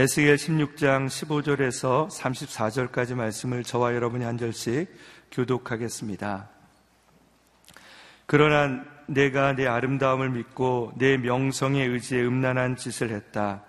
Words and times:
에스겔 0.00 0.36
16장 0.36 1.08
15절에서 1.08 2.08
34절까지 2.08 3.14
말씀을 3.14 3.62
저와 3.62 3.94
여러분이 3.94 4.24
한 4.24 4.38
절씩 4.38 4.88
교독하겠습니다. 5.30 6.48
그러나 8.24 8.82
내가 9.06 9.52
내 9.52 9.66
아름다움을 9.66 10.30
믿고 10.30 10.94
내 10.96 11.18
명성의 11.18 11.86
의지에 11.86 12.22
음란한 12.24 12.76
짓을 12.76 13.10
했다. 13.10 13.62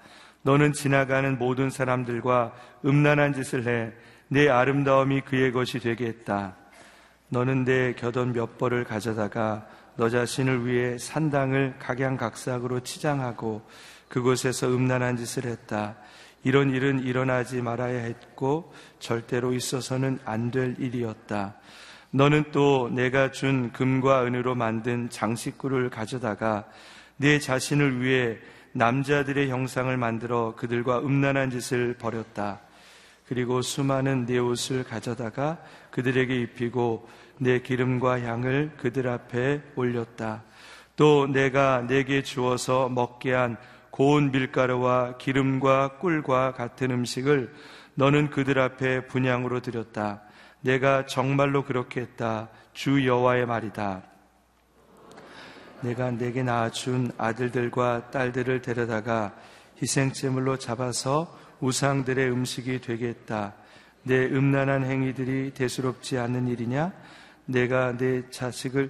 너는 0.44 0.71
지나가는 0.71 1.38
모든 1.38 1.70
사람들과 1.70 2.54
음란한 2.85 3.34
짓을 3.34 3.68
해 3.68 4.12
내 4.34 4.48
아름다움이 4.48 5.21
그의 5.21 5.52
것이 5.52 5.79
되게 5.79 6.05
했다. 6.05 6.55
너는 7.27 7.66
내 7.66 7.93
겨돈 7.93 8.32
몇 8.32 8.57
벌을 8.57 8.85
가져다가 8.85 9.68
너 9.98 10.07
자신을 10.07 10.66
위해 10.66 10.98
산당을 10.98 11.76
각양각색으로 11.79 12.79
치장하고 12.79 13.62
그곳에서 14.07 14.70
음란한 14.70 15.18
짓을 15.18 15.48
했다. 15.48 15.98
이런 16.44 16.72
일은 16.72 17.04
일어나지 17.04 17.62
말아야 17.62 18.00
했고 18.00 18.73
절대로 18.99 19.54
있어서는 19.54 20.20
안 20.26 20.52
될 20.52 20.76
일이었다. 20.80 21.55
너는 22.12 22.45
또 22.52 22.90
내가 22.91 23.32
준 23.32 23.72
금과 23.72 24.26
은으로 24.26 24.55
만든 24.55 25.09
장식구를 25.09 25.90
가져다가 25.90 26.66
내 27.16 27.40
자신을 27.40 28.02
위해 28.02 28.38
남자들의 28.73 29.49
형상을 29.49 29.96
만들어 29.96 30.55
그들과 30.55 30.99
음란한 30.99 31.52
짓을 31.52 31.94
벌였다. 31.94 32.62
그리고 33.27 33.62
수많은 33.62 34.26
내 34.26 34.40
옷을 34.40 34.84
가져다가 34.84 35.58
그들에게 35.91 36.35
입히고 36.35 37.08
내 37.37 37.60
기름과 37.60 38.21
향을 38.21 38.71
그들 38.77 39.08
앞에 39.08 39.62
올렸다. 39.76 40.43
또 40.98 41.27
내가 41.27 41.85
내게 41.87 42.24
주어서 42.24 42.90
먹게 42.90 43.32
한 43.32 43.58
고운 44.02 44.32
밀가루와 44.32 45.18
기름과 45.18 45.99
꿀과 45.99 46.54
같은 46.54 46.90
음식을 46.90 47.54
너는 47.94 48.32
그들 48.32 48.58
앞에 48.58 49.05
분양으로 49.05 49.60
드렸다. 49.60 50.24
내가 50.62 51.05
정말로 51.05 51.63
그렇게 51.66 52.02
했다. 52.02 52.49
주 52.74 53.05
여호와의 53.05 53.46
말이다. 53.46 54.02
내가 55.82 56.10
내게 56.10 56.41
낳아준 56.41 57.12
아들들과 57.20 58.10
딸들을 58.10 58.63
데려다가 58.63 59.35
희생제물로 59.80 60.58
잡아서 60.58 61.38
우상들의 61.60 62.32
음식이 62.32 62.82
되겠다. 62.82 63.54
내 64.02 64.25
음란한 64.25 64.84
행위들이 64.84 65.52
대수롭지 65.53 66.18
않는 66.18 66.47
일이냐? 66.47 66.91
내가 67.46 67.96
내 67.96 68.28
자식을 68.31 68.90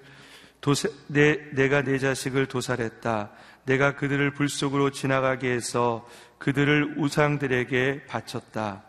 도사, 0.61 0.87
내, 1.07 1.37
내가 1.51 1.81
내 1.81 1.97
자식을 1.97 2.45
도살했다. 2.45 3.31
내가 3.65 3.95
그들을 3.95 4.31
불 4.31 4.49
속으로 4.49 4.91
지나가게 4.91 5.51
해서 5.51 6.07
그들을 6.37 6.95
우상들에게 6.97 8.05
바쳤다. 8.07 8.83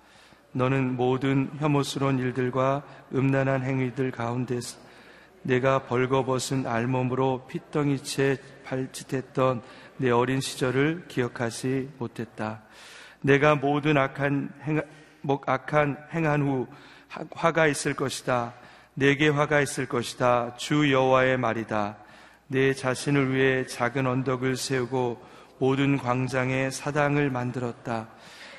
너는 0.53 0.97
모든 0.97 1.51
혐오스러운 1.59 2.19
일들과 2.19 2.83
음란한 3.15 3.63
행위들 3.63 4.11
가운데서 4.11 4.79
내가 5.43 5.81
벌거벗은 5.87 6.67
알몸으로 6.67 7.47
핏덩이채 7.49 8.39
발짓했던 8.65 9.63
내 9.97 10.11
어린 10.11 10.41
시절을 10.41 11.07
기억하지 11.09 11.91
못했다. 11.99 12.63
내가 13.21 13.55
모든 13.55 13.97
악한 13.97 14.51
행, 14.63 14.81
악한 15.47 15.97
행한 16.13 16.43
후 16.43 16.67
화가 17.33 17.67
있을 17.67 17.95
것이다. 17.95 18.55
내게 18.95 19.29
화가 19.29 19.61
있을 19.61 19.87
것이다. 19.87 20.57
주 20.57 20.91
여호와의 20.93 21.39
말이다. 21.39 21.97
내 22.53 22.75
자신을 22.75 23.35
위해 23.35 23.67
작은 23.67 24.07
언덕을 24.07 24.57
세우고 24.57 25.23
모든 25.59 25.97
광장에 25.97 26.71
사당을 26.71 27.31
만들었다. 27.31 28.09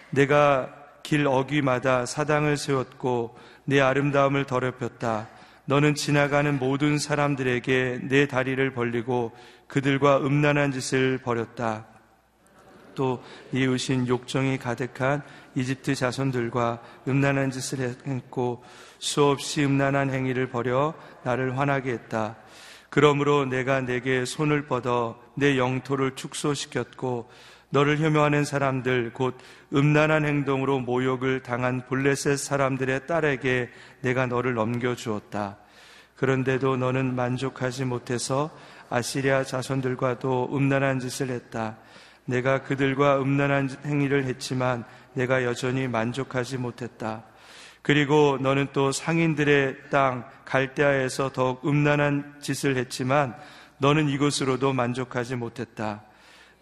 내가 0.09 0.73
길 1.03 1.27
어귀마다 1.27 2.07
사당을 2.07 2.57
세웠고 2.57 3.37
내 3.65 3.79
아름다움을 3.81 4.45
더럽혔다. 4.45 5.29
너는 5.65 5.93
지나가는 5.93 6.57
모든 6.57 6.97
사람들에게 6.97 7.99
내 8.09 8.27
다리를 8.27 8.73
벌리고 8.73 9.31
그들과 9.67 10.17
음란한 10.17 10.71
짓을 10.71 11.19
벌였다. 11.19 11.85
또 12.95 13.23
이웃인 13.51 14.07
욕정이 14.07 14.57
가득한 14.57 15.21
이집트 15.53 15.93
자손들과 15.93 16.81
음란한 17.07 17.51
짓을 17.51 17.95
했고 18.07 18.63
수없이 18.97 19.63
음란한 19.63 20.09
행위를 20.09 20.49
벌여 20.49 20.95
나를 21.23 21.59
화나게 21.59 21.91
했다. 21.91 22.37
그러므로 22.93 23.45
내가 23.45 23.81
내게 23.81 24.23
손을 24.23 24.67
뻗어 24.67 25.19
내 25.33 25.57
영토를 25.57 26.11
축소시켰고 26.13 27.27
너를 27.71 27.97
혐오하는 27.97 28.45
사람들 28.45 29.13
곧 29.13 29.35
음란한 29.73 30.25
행동으로 30.25 30.79
모욕을 30.79 31.41
당한 31.41 31.87
블레셋 31.87 32.37
사람들의 32.37 33.07
딸에게 33.07 33.71
내가 34.01 34.27
너를 34.27 34.53
넘겨 34.53 34.93
주었다. 34.93 35.57
그런데도 36.17 36.77
너는 36.77 37.15
만족하지 37.15 37.85
못해서 37.85 38.51
아시리아 38.91 39.43
자손들과도 39.43 40.55
음란한 40.55 40.99
짓을 40.99 41.31
했다. 41.31 41.77
내가 42.25 42.61
그들과 42.61 43.19
음란한 43.19 43.71
행위를 43.87 44.25
했지만 44.25 44.83
내가 45.13 45.43
여전히 45.43 45.87
만족하지 45.87 46.59
못했다. 46.59 47.23
그리고 47.83 48.37
너는 48.41 48.69
또 48.71 48.91
상인들의 48.91 49.89
땅 49.91 50.25
갈대아에서 50.45 51.31
더욱 51.33 51.67
음란한 51.67 52.35
짓을 52.41 52.77
했지만 52.77 53.35
너는 53.77 54.07
이곳으로도 54.07 54.71
만족하지 54.71 55.35
못했다. 55.35 56.01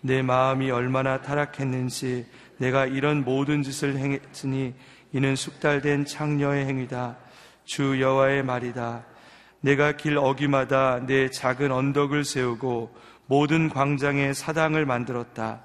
내 0.01 0.23
마음이 0.23 0.71
얼마나 0.71 1.21
타락했는지 1.21 2.25
내가 2.57 2.87
이런 2.87 3.23
모든 3.23 3.61
짓을 3.61 3.97
행했으니 3.97 4.73
이는 5.13 5.35
숙달된 5.35 6.05
창녀의 6.05 6.65
행위다. 6.65 7.17
주 7.65 8.01
여호와의 8.01 8.43
말이다. 8.43 9.05
내가 9.61 9.91
길 9.91 10.17
어기마다 10.17 11.05
내 11.05 11.29
작은 11.29 11.71
언덕을 11.71 12.25
세우고 12.25 12.95
모든 13.27 13.69
광장에 13.69 14.33
사당을 14.33 14.87
만들었다. 14.87 15.61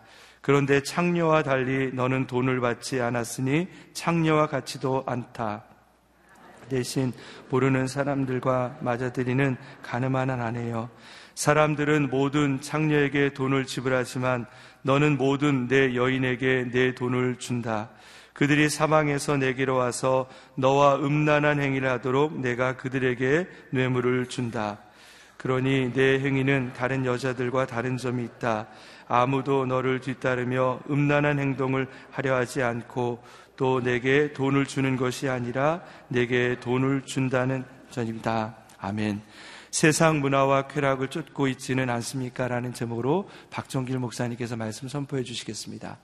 그런데 0.47 0.81
창녀와 0.81 1.43
달리 1.43 1.91
너는 1.93 2.29
돈을 2.29 2.61
받지 2.61 3.01
않았으니 3.01 3.67
창녀와 3.95 4.47
같지도 4.47 5.03
않다. 5.05 5.65
대신 6.69 7.13
모르는 7.51 7.89
사람들과 7.89 8.77
맞아들이는 8.81 9.57
가늠한 9.83 10.31
아내요. 10.31 10.89
사람들은 11.35 12.11
모든 12.11 12.61
창녀에게 12.61 13.31
돈을 13.35 13.67
지불하지만 13.67 14.47
너는 14.83 15.17
모든 15.17 15.67
내 15.67 15.97
여인에게 15.97 16.69
내 16.71 16.95
돈을 16.95 17.41
준다. 17.41 17.91
그들이 18.33 18.69
사방에서 18.69 19.39
내게로 19.39 19.75
와서 19.75 20.29
너와 20.55 20.95
음란한 20.99 21.61
행위를 21.61 21.89
하도록 21.91 22.39
내가 22.39 22.77
그들에게 22.77 23.49
뇌물을 23.71 24.29
준다. 24.29 24.79
그러니 25.39 25.93
내 25.93 26.21
행위는 26.21 26.73
다른 26.73 27.05
여자들과 27.05 27.67
다른 27.67 27.97
점이 27.97 28.23
있다. 28.25 28.69
아무도 29.09 29.67
너를 29.67 30.01
뒤따르며 30.01 30.81
음란한 30.91 31.39
행동을 31.39 31.89
하려 32.11 32.35
하지 32.35 32.63
않고 32.63 33.23
또 33.57 33.81
내게 33.81 34.33
돈을 34.33 34.67
주는 34.67 34.97
것이 34.97 35.29
아니라 35.29 35.83
내게 36.09 36.59
돈을 36.61 37.03
준다는 37.03 37.65
전입니다. 37.91 38.57
아멘. 38.79 39.23
세상 39.71 40.21
문화와 40.21 40.69
쾌락을 40.69 41.09
쫓고 41.09 41.49
있지는 41.49 41.91
않습니까? 41.91 42.49
라는 42.49 42.73
제목으로 42.73 43.29
박정길 43.51 43.99
목사님께서 43.99 44.57
말씀 44.57 44.89
선포해 44.89 45.23
주시겠습니다. 45.23 45.99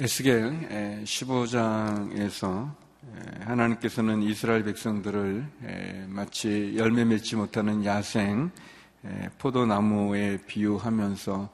에스겔 0.00 1.02
15장에서 1.02 2.72
하나님께서는 3.40 4.22
이스라엘 4.22 4.62
백성들을 4.62 6.06
마치 6.06 6.74
열매 6.76 7.04
맺지 7.04 7.34
못하는 7.34 7.84
야생 7.84 8.52
포도나무에 9.38 10.38
비유하면서 10.46 11.48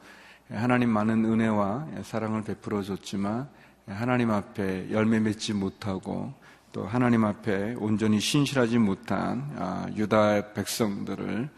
하나님 0.50 0.90
많은 0.90 1.24
은혜와 1.24 1.88
사랑을 2.02 2.44
베풀어 2.44 2.82
줬지만 2.82 3.48
하나님 3.86 4.30
앞에 4.30 4.90
열매 4.90 5.20
맺지 5.20 5.54
못하고 5.54 6.34
또 6.72 6.84
하나님 6.84 7.24
앞에 7.24 7.76
온전히 7.78 8.20
신실하지 8.20 8.76
못한 8.76 9.54
아, 9.56 9.86
유다 9.96 10.52
백성들을 10.52 11.48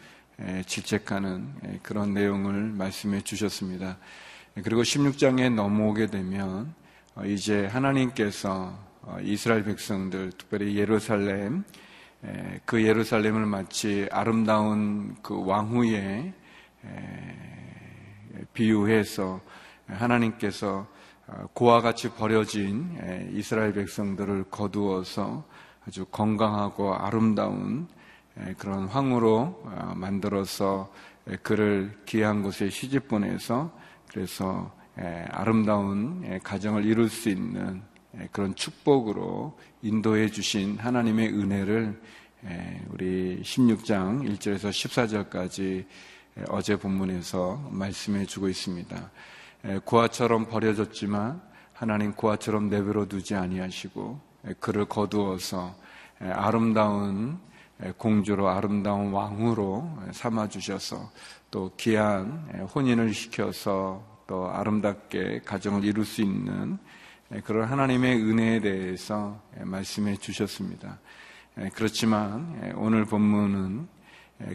질책하는 0.67 1.81
그런 1.83 2.15
내용을 2.15 2.55
말씀해 2.55 3.23
주셨습니다. 3.23 3.99
그리고 4.65 4.81
16장에 4.81 5.53
넘어오게 5.53 6.07
되면 6.07 6.75
어, 7.15 7.25
이제 7.27 7.67
하나님께서 7.67 8.75
어, 9.03 9.19
이스라엘 9.21 9.65
백성들, 9.65 10.33
특별히 10.39 10.77
예루살렘, 10.77 11.65
그 12.65 12.83
예루살렘을 12.83 13.45
마치 13.47 14.09
아름다운 14.11 15.15
그 15.23 15.45
왕후에 15.45 16.33
비유해서 18.53 19.41
하나님께서 19.87 20.89
고와 21.53 21.83
같이 21.83 22.09
버려진 22.09 22.99
이스라엘 23.33 23.75
백성들을 23.75 24.45
거두어서 24.51 25.45
아주 25.87 26.05
건강하고 26.07 26.95
아름다운 26.95 27.87
그런 28.59 28.87
황으로 28.87 29.63
어, 29.65 29.93
만들어서 29.95 30.91
그를 31.43 31.97
귀한 32.07 32.43
곳에 32.43 32.71
시집 32.71 33.07
보내서 33.07 33.71
그래서 34.09 34.75
아름다운 35.31 36.41
가정을 36.43 36.85
이룰 36.85 37.09
수 37.09 37.29
있는 37.29 37.83
그런 38.33 38.55
축복으로 38.55 39.59
인도해 39.83 40.31
주신 40.31 40.79
하나님의 40.79 41.29
은혜를 41.29 42.01
우리 42.91 43.43
16장 43.43 44.23
1절에서 44.37 44.71
14절까지 44.71 45.85
어제 46.49 46.77
본문에서 46.77 47.71
말씀해 47.73 48.27
주고 48.27 48.49
있습니다. 48.49 49.11
고아처럼 49.85 50.47
버려졌지만 50.49 51.43
하나님 51.73 52.13
고아처럼 52.13 52.69
내버려 52.71 53.07
두지 53.07 53.35
아니하시고 53.35 54.21
그를 54.61 54.87
거두어서 54.87 55.75
아름다운 56.21 57.39
공주로 57.99 58.49
아름다운 58.49 59.13
왕으로 59.13 59.99
삼아 60.13 60.49
주셔서 60.49 61.11
또 61.51 61.73
귀한 61.77 62.49
혼인을 62.75 63.13
시켜서 63.13 64.05
또 64.27 64.51
아름답게 64.51 65.43
가정을 65.45 65.85
이룰 65.85 66.05
수 66.05 66.23
있는 66.23 66.79
그런 67.45 67.69
하나님의 67.69 68.23
은혜에 68.23 68.61
대해서 68.61 69.41
말씀해 69.61 70.17
주셨습니다. 70.17 70.99
그렇지만 71.75 72.75
오늘 72.77 73.05
본문은 73.05 73.89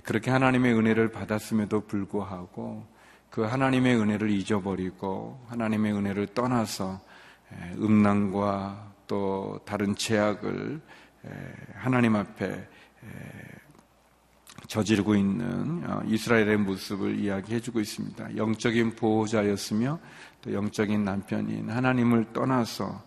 그렇게 0.03 0.31
하나님의 0.31 0.73
은혜를 0.73 1.11
받았음에도 1.11 1.81
불구하고 1.87 2.85
그 3.29 3.41
하나님의 3.43 3.95
은혜를 3.97 4.29
잊어버리고 4.29 5.43
하나님의 5.47 5.93
은혜를 5.93 6.27
떠나서 6.27 6.99
음란과 7.77 8.93
또 9.07 9.59
다른 9.65 9.95
죄악을 9.95 10.81
하나님 11.75 12.15
앞에 12.15 12.67
저지르고 14.67 15.15
있는 15.15 15.83
어, 15.85 16.01
이스라엘의 16.05 16.57
모습을 16.57 17.19
이야기해주고 17.19 17.81
있습니다. 17.81 18.37
영적인 18.37 18.95
보호자였으며 18.95 19.99
또 20.41 20.53
영적인 20.53 21.03
남편인 21.03 21.69
하나님을 21.69 22.31
떠나서 22.31 23.03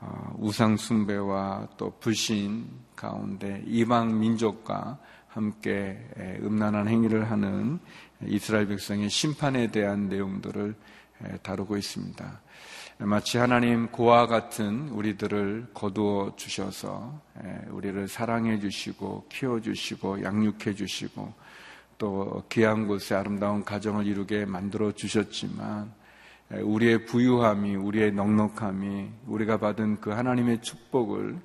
어, 0.00 0.36
우상 0.38 0.78
숭배와 0.78 1.68
또 1.76 1.92
불신 2.00 2.66
가운데 2.96 3.62
이방 3.66 4.20
민족과 4.20 4.98
함께 5.28 5.98
음란한 6.42 6.88
행위를 6.88 7.30
하는 7.30 7.78
이스라엘 8.26 8.66
백성의 8.68 9.10
심판에 9.10 9.70
대한 9.70 10.08
내용들을 10.08 10.74
다루고 11.42 11.76
있습니다. 11.76 12.40
마치 13.04 13.36
하나님 13.36 13.88
고와 13.88 14.28
같은 14.28 14.88
우리들을 14.90 15.70
거두어 15.74 16.34
주셔서 16.36 17.20
우리를 17.70 18.06
사랑해 18.06 18.60
주시고 18.60 19.26
키워 19.28 19.60
주시고 19.60 20.22
양육해 20.22 20.72
주시고 20.72 21.32
또 21.98 22.44
귀한 22.48 22.86
곳에 22.86 23.16
아름다운 23.16 23.64
가정을 23.64 24.06
이루게 24.06 24.44
만들어 24.44 24.92
주셨지만 24.92 25.92
우리의 26.50 27.06
부유함이 27.06 27.74
우리의 27.74 28.12
넉넉함이 28.12 29.10
우리가 29.26 29.56
받은 29.56 30.00
그 30.00 30.10
하나님의 30.10 30.62
축복을 30.62 31.40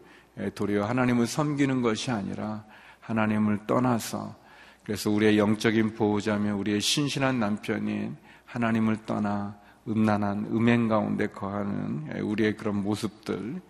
도리어 0.53 0.85
하나님을 0.85 1.25
섬기는 1.25 1.81
것이 1.81 2.11
아니라 2.11 2.65
하나님을 2.99 3.65
떠나서 3.65 4.35
그래서 4.83 5.09
우리의 5.09 5.39
영적인 5.39 5.95
보호자며 5.95 6.55
우리의 6.55 6.81
신신한 6.81 7.39
남편인 7.39 8.15
하나님을 8.45 9.05
떠나 9.07 9.57
음란한 9.87 10.47
음행 10.51 10.87
가운데 10.87 11.27
거하는 11.27 12.21
우리의 12.21 12.57
그런 12.57 12.83
모습들, 12.83 13.61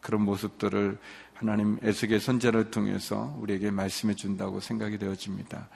그런 0.00 0.22
모습들을 0.22 0.98
하나님 1.34 1.78
에스겔 1.82 2.20
선제를 2.20 2.70
통해서 2.70 3.36
우리에게 3.40 3.70
말씀해 3.70 4.14
준다고 4.14 4.60
생각이 4.60 4.98
되어집니다. 4.98 5.68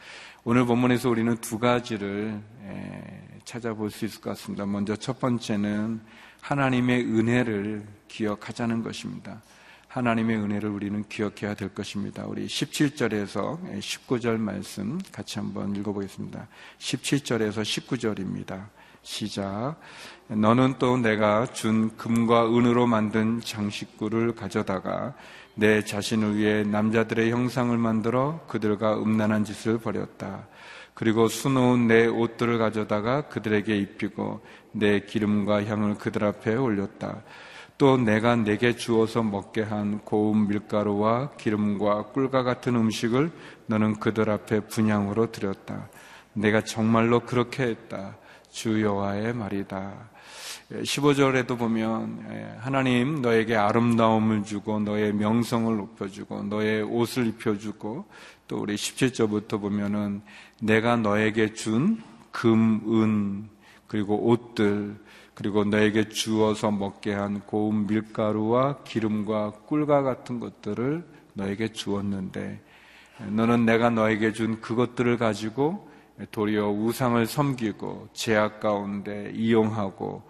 오늘 0.44 0.66
본문에서 0.66 1.08
우리는 1.08 1.36
두 1.38 1.58
가지를 1.58 2.40
찾아볼 3.44 3.90
수 3.90 4.04
있을 4.04 4.20
것 4.20 4.30
같습니다. 4.30 4.66
먼저 4.66 4.96
첫 4.96 5.20
번째는 5.20 6.00
하나님의 6.40 7.04
은혜를 7.04 7.86
기억하자는 8.08 8.82
것입니다. 8.82 9.40
하나님의 9.88 10.36
은혜를 10.38 10.68
우리는 10.68 11.04
기억해야 11.08 11.54
될 11.54 11.72
것입니다. 11.72 12.26
우리 12.26 12.46
17절에서 12.46 13.78
19절 13.78 14.38
말씀 14.38 14.98
같이 15.12 15.38
한번 15.38 15.74
읽어보겠습니다. 15.76 16.48
17절에서 16.78 17.62
19절입니다. 17.62 18.66
시작. 19.04 19.76
너는 20.28 20.76
또 20.78 20.96
내가 20.96 21.46
준 21.46 21.94
금과 21.96 22.48
은으로 22.48 22.86
만든 22.86 23.40
장식구를 23.40 24.34
가져다가 24.34 25.14
내 25.54 25.84
자신을 25.84 26.36
위해 26.36 26.64
남자들의 26.64 27.30
형상을 27.30 27.76
만들어 27.76 28.40
그들과 28.48 29.00
음란한 29.00 29.44
짓을 29.44 29.78
벌였다. 29.78 30.48
그리고 30.94 31.28
수놓은 31.28 31.86
내 31.86 32.06
옷들을 32.06 32.58
가져다가 32.58 33.28
그들에게 33.28 33.76
입히고 33.76 34.40
내 34.72 35.00
기름과 35.00 35.64
향을 35.64 35.96
그들 35.96 36.24
앞에 36.24 36.54
올렸다. 36.56 37.22
또 37.76 37.96
내가 37.98 38.36
내게 38.36 38.74
주어서 38.74 39.22
먹게 39.22 39.62
한 39.62 39.98
고운 40.00 40.48
밀가루와 40.48 41.32
기름과 41.32 42.12
꿀과 42.12 42.42
같은 42.44 42.76
음식을 42.76 43.32
너는 43.66 43.98
그들 43.98 44.30
앞에 44.30 44.60
분양으로 44.60 45.30
드렸다. 45.30 45.88
내가 46.32 46.62
정말로 46.62 47.20
그렇게 47.20 47.64
했다. 47.64 48.16
주 48.54 48.80
여호와의 48.80 49.34
말이다. 49.34 49.92
15절에도 50.70 51.58
보면 51.58 52.24
예, 52.30 52.56
하나님 52.60 53.20
너에게 53.20 53.56
아름다움을 53.56 54.44
주고 54.44 54.78
너의 54.78 55.12
명성을 55.12 55.76
높여주고 55.76 56.44
너의 56.44 56.82
옷을 56.82 57.26
입혀주고 57.26 58.04
또 58.46 58.56
우리 58.56 58.76
17절부터 58.76 59.60
보면은 59.60 60.22
내가 60.62 60.96
너에게 60.96 61.52
준 61.52 62.00
금, 62.30 62.80
은, 62.88 63.48
그리고 63.86 64.28
옷들, 64.28 64.96
그리고 65.34 65.64
너에게 65.64 66.08
주어서 66.08 66.70
먹게 66.70 67.12
한 67.12 67.40
고운 67.40 67.86
밀가루와 67.86 68.84
기름과 68.84 69.52
꿀과 69.66 70.02
같은 70.02 70.40
것들을 70.40 71.04
너에게 71.34 71.72
주었는데 71.72 72.60
너는 73.30 73.66
내가 73.66 73.90
너에게 73.90 74.32
준 74.32 74.60
그것들을 74.60 75.16
가지고 75.16 75.93
도리어 76.30 76.70
우상을 76.70 77.26
섬기고 77.26 78.08
제약 78.12 78.60
가운데 78.60 79.32
이용하고 79.34 80.22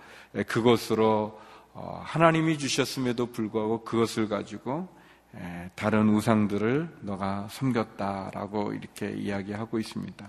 그것으로 0.46 1.38
어, 1.74 2.00
하나님이 2.04 2.56
주셨음에도 2.56 3.26
불구하고 3.26 3.82
그것을 3.84 4.28
가지고 4.28 4.88
다른 5.74 6.08
우상들을 6.10 6.98
너가 7.00 7.48
섬겼다라고 7.50 8.74
이렇게 8.74 9.10
이야기하고 9.10 9.80
있습니다. 9.80 10.28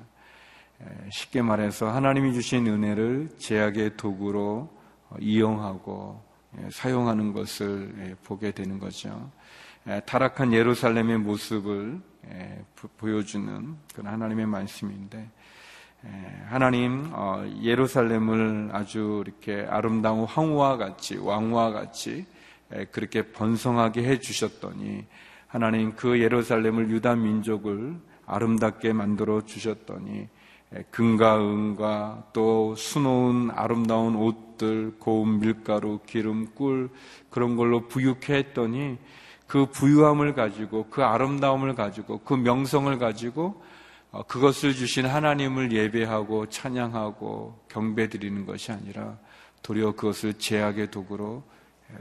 쉽게 1.11 1.43
말해서 1.43 1.87
하나님이 1.91 2.33
주신 2.33 2.65
은혜를 2.65 3.29
제약의 3.37 3.97
도구로 3.97 4.75
어, 5.09 5.15
이용하고 5.19 6.23
사용하는 6.71 7.33
것을 7.33 8.17
보게 8.23 8.51
되는 8.51 8.79
거죠. 8.79 9.29
타락한 10.05 10.51
예루살렘의 10.51 11.19
모습을 11.19 12.01
보여주는 12.97 13.75
그런 13.93 14.13
하나님의 14.13 14.45
말씀인데 14.45 15.29
하나님 16.47 17.09
어, 17.13 17.43
예루살렘을 17.61 18.69
아주 18.71 19.23
이렇게 19.25 19.65
아름다운 19.67 20.25
황후와 20.25 20.77
같이 20.77 21.17
왕후와 21.17 21.71
같이 21.71 22.25
그렇게 22.91 23.31
번성하게 23.31 24.03
해 24.03 24.19
주셨더니 24.19 25.05
하나님 25.47 25.95
그 25.95 26.19
예루살렘을 26.19 26.91
유다 26.91 27.15
민족을 27.15 27.95
아름답게 28.25 28.93
만들어 28.93 29.41
주셨더니 29.41 30.27
금과 30.91 31.39
은과 31.39 32.29
또 32.33 32.75
수놓은 32.75 33.51
아름다운 33.51 34.15
옷들, 34.15 34.95
고운 34.99 35.39
밀가루, 35.39 35.99
기름, 36.05 36.53
꿀 36.53 36.89
그런 37.29 37.55
걸로 37.55 37.87
부유케 37.87 38.33
했더니 38.33 38.97
그 39.47 39.67
부유함을 39.67 40.33
가지고 40.33 40.87
그 40.89 41.03
아름다움을 41.03 41.75
가지고 41.75 42.19
그 42.19 42.33
명성을 42.33 42.97
가지고 42.97 43.63
어, 44.11 44.23
그것을 44.23 44.73
주신 44.73 45.05
하나님을 45.05 45.71
예배하고 45.71 46.49
찬양하고 46.49 47.65
경배드리는 47.67 48.45
것이 48.45 48.71
아니라 48.71 49.17
도리어 49.61 49.91
그것을 49.93 50.35
제약의 50.35 50.89
도구로 50.89 51.43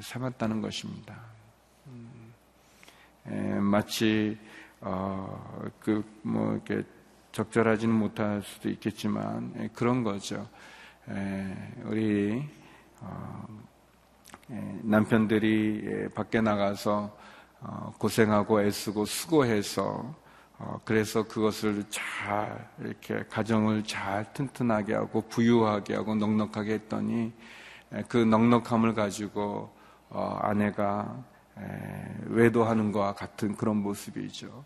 삼았다는 0.01 0.61
것입니다. 0.61 1.17
음, 3.27 3.63
마치 3.63 4.39
어, 4.81 5.71
그뭐 5.81 6.53
이렇게 6.53 6.85
적절하지는 7.33 7.93
못할 7.93 8.43
수도 8.43 8.69
있겠지만 8.69 9.71
그런 9.75 10.05
거죠. 10.05 10.47
우리 11.85 12.45
어, 13.01 13.47
남편들이 14.83 16.11
밖에 16.15 16.41
나가서 16.41 17.24
고생하고 17.99 18.62
애쓰고 18.62 19.04
수고해서 19.04 20.14
어, 20.59 20.80
그래서 20.85 21.25
그것을 21.25 21.85
잘 21.90 22.68
이렇게 22.78 23.25
가정을 23.28 23.83
잘 23.85 24.33
튼튼하게 24.33 24.94
하고 24.94 25.23
부유하게 25.23 25.97
하고 25.97 26.14
넉넉하게 26.14 26.75
했더니 26.75 27.33
그 28.09 28.18
넉넉함을 28.18 28.94
가지고 28.94 29.75
어, 30.11 30.38
아내가 30.42 31.25
외도하는 32.26 32.92
것과 32.92 33.14
같은 33.14 33.54
그런 33.54 33.76
모습이죠. 33.76 34.64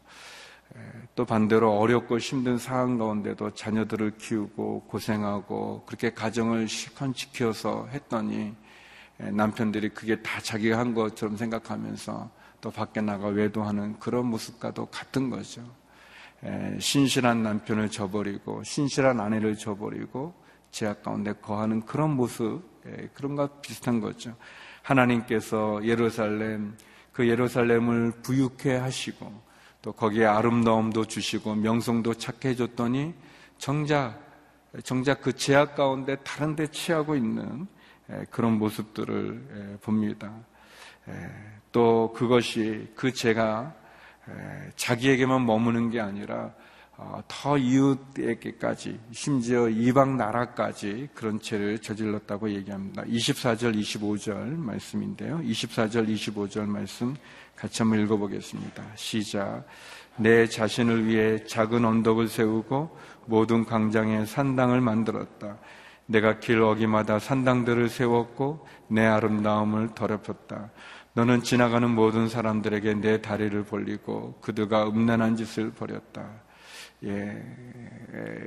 또 1.14 1.24
반대로 1.24 1.78
어렵고 1.78 2.18
힘든 2.18 2.58
상황 2.58 2.98
가운데도 2.98 3.52
자녀들을 3.52 4.16
키우고 4.16 4.84
고생하고 4.88 5.84
그렇게 5.86 6.12
가정을 6.12 6.68
실컷 6.68 7.14
지켜서 7.14 7.86
했더니 7.90 8.54
남편들이 9.18 9.90
그게 9.90 10.20
다 10.22 10.40
자기가 10.40 10.78
한 10.78 10.94
것처럼 10.94 11.36
생각하면서 11.36 12.30
또 12.60 12.70
밖에 12.70 13.00
나가 13.00 13.28
외도하는 13.28 13.98
그런 13.98 14.26
모습과도 14.26 14.86
같은 14.86 15.30
거죠. 15.30 15.62
신실한 16.78 17.42
남편을 17.42 17.90
저버리고 17.90 18.62
신실한 18.62 19.20
아내를 19.20 19.56
저버리고 19.56 20.34
제약 20.70 21.02
가운데 21.02 21.32
거하는 21.32 21.84
그런 21.84 22.10
모습 22.14 22.62
그런 23.14 23.36
것 23.36 23.60
비슷한 23.62 24.00
거죠. 24.00 24.36
하나님께서 24.82 25.84
예루살렘 25.84 26.76
그 27.12 27.28
예루살렘을 27.28 28.12
부유케 28.22 28.76
하시고 28.76 29.48
또 29.82 29.92
거기에 29.92 30.26
아름다움도 30.26 31.06
주시고 31.06 31.56
명성도 31.56 32.14
찾게 32.14 32.50
해줬더니 32.50 33.14
정작 33.58 34.20
정작 34.84 35.22
그 35.22 35.32
제약 35.32 35.74
가운데 35.74 36.16
다른 36.16 36.54
데 36.54 36.66
취하고 36.66 37.16
있는 37.16 37.66
그런 38.30 38.58
모습들을 38.58 39.78
봅니다. 39.82 40.32
또 41.72 42.12
그것이 42.14 42.88
그 42.94 43.12
죄가 43.12 43.74
자기에게만 44.76 45.44
머무는 45.44 45.90
게 45.90 46.00
아니라 46.00 46.52
어, 47.00 47.22
더 47.28 47.56
이웃에게까지 47.56 48.98
심지어 49.12 49.68
이방 49.68 50.16
나라까지 50.16 51.08
그런 51.14 51.38
죄를 51.40 51.78
저질렀다고 51.78 52.50
얘기합니다. 52.50 53.04
24절 53.04 53.76
25절 53.80 54.56
말씀인데요. 54.56 55.38
24절 55.38 56.08
25절 56.08 56.66
말씀 56.66 57.14
같이 57.54 57.82
한번 57.82 58.00
읽어보겠습니다. 58.00 58.84
시작. 58.96 59.64
내 60.16 60.48
자신을 60.48 61.06
위해 61.06 61.44
작은 61.44 61.84
언덕을 61.84 62.26
세우고 62.26 62.98
모든 63.26 63.64
광장에 63.64 64.26
산당을 64.26 64.80
만들었다. 64.80 65.56
내가 66.06 66.40
길 66.40 66.62
어기마다 66.62 67.20
산당들을 67.20 67.88
세웠고 67.90 68.66
내 68.88 69.06
아름다움을 69.06 69.94
더럽혔다. 69.94 70.70
너는 71.18 71.42
지나가는 71.42 71.90
모든 71.90 72.28
사람들에게 72.28 72.94
내 72.94 73.20
다리를 73.20 73.64
벌리고 73.64 74.38
그들과 74.40 74.88
음란한 74.88 75.34
짓을 75.34 75.72
벌였다. 75.72 76.24
예, 77.06 77.42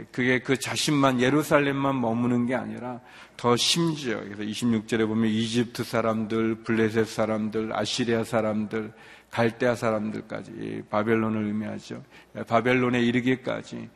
그게 0.10 0.40
그 0.40 0.58
자신만 0.58 1.20
예루살렘만 1.20 2.00
머무는 2.00 2.46
게 2.46 2.56
아니라 2.56 3.01
더 3.36 3.58
심지어 3.58 4.22
그래서 4.22 4.44
26절에 4.44 5.06
보면 5.06 5.30
이집트 5.30 5.84
사람들, 5.84 6.63
블레셋 6.63 7.10
사람들, 7.10 7.78
아시리아 7.78 8.24
사람들, 8.24 8.94
갈대아 9.32 9.75
사람들까지 9.75 10.84
바벨론을 10.90 11.48
의미하죠. 11.48 12.01
예, 12.38 12.44
바벨론에 12.44 13.01
이르기까지 13.01 13.90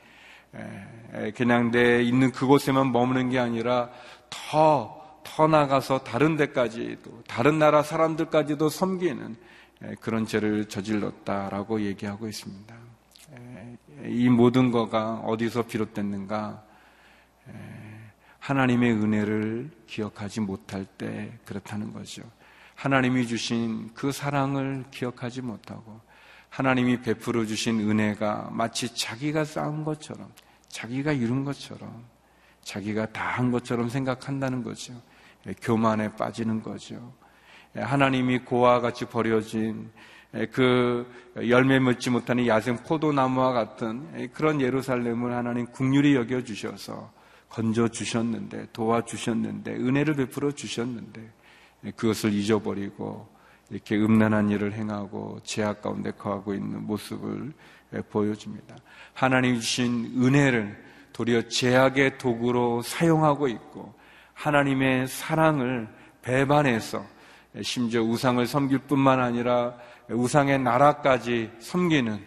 예, 0.53 1.31
그냥 1.31 1.71
내 1.71 2.01
있는 2.01 2.33
그곳에만 2.33 2.91
머무는 2.91 3.29
게 3.29 3.39
아니라 3.39 3.89
더 4.29 4.94
더 5.25 5.47
나가서 5.47 6.03
다른 6.03 6.37
데까지도 6.37 7.23
다른 7.27 7.59
나라 7.59 7.83
사람들까지도 7.83 8.69
섬기는 8.69 9.35
예, 9.83 9.95
그런 9.99 10.25
죄를 10.25 10.65
저질렀다라고 10.69 11.81
얘기하고 11.81 12.27
있습니다. 12.27 12.75
이 14.05 14.29
모든 14.29 14.71
거가 14.71 15.15
어디서 15.25 15.63
비롯됐는가? 15.63 16.63
하나님의 18.39 18.91
은혜를 18.93 19.71
기억하지 19.87 20.39
못할 20.41 20.85
때 20.85 21.33
그렇다는 21.45 21.91
거죠. 21.91 22.21
하나님이 22.75 23.25
주신 23.25 23.91
그 23.95 24.11
사랑을 24.11 24.85
기억하지 24.91 25.41
못하고 25.41 25.99
하나님이 26.49 27.01
베풀어 27.01 27.45
주신 27.45 27.79
은혜가 27.79 28.49
마치 28.51 28.93
자기가 28.93 29.45
쌓은 29.45 29.83
것처럼 29.83 30.31
자기가 30.69 31.11
이룬 31.11 31.43
것처럼 31.43 32.05
자기가 32.61 33.07
다 33.11 33.31
한 33.31 33.51
것처럼 33.51 33.89
생각한다는 33.89 34.63
거죠. 34.63 34.93
교만에 35.61 36.13
빠지는 36.13 36.61
거죠. 36.61 37.13
하나님이 37.75 38.39
고와 38.39 38.79
같이 38.79 39.05
버려진 39.05 39.91
예, 40.35 40.45
그 40.47 41.09
열매 41.47 41.79
맺지 41.79 42.09
못하는 42.09 42.45
야생 42.45 42.77
포도나무와 42.77 43.53
같은 43.53 44.07
예, 44.17 44.27
그런 44.27 44.59
예루살렘을 44.59 45.33
하나님 45.33 45.65
국률이 45.67 46.15
여겨 46.15 46.43
주셔서 46.43 47.11
건져 47.47 47.87
주셨는데 47.87 48.67
도와 48.73 49.03
주셨는데 49.03 49.71
은혜를 49.75 50.15
베풀어 50.15 50.51
주셨는데 50.51 51.31
예, 51.85 51.91
그것을 51.91 52.33
잊어버리고 52.33 53.27
이렇게 53.69 53.95
음란한 53.95 54.49
일을 54.51 54.73
행하고 54.73 55.39
제약 55.43 55.81
가운데 55.81 56.11
거하고 56.11 56.53
있는 56.53 56.85
모습을 56.85 57.53
보여줍니다. 58.09 58.75
하나님 59.13 59.55
주신 59.55 60.11
은혜를 60.21 60.83
도리어 61.13 61.43
제약의 61.43 62.17
도구로 62.17 62.81
사용하고 62.81 63.47
있고 63.47 63.94
하나님의 64.35 65.07
사랑을 65.07 65.87
배반해서 66.21 67.03
심지어 67.61 68.03
우상을 68.03 68.45
섬길 68.45 68.79
뿐만 68.79 69.19
아니라 69.19 69.75
우상의 70.09 70.59
나라까지 70.59 71.51
섬기는 71.59 72.19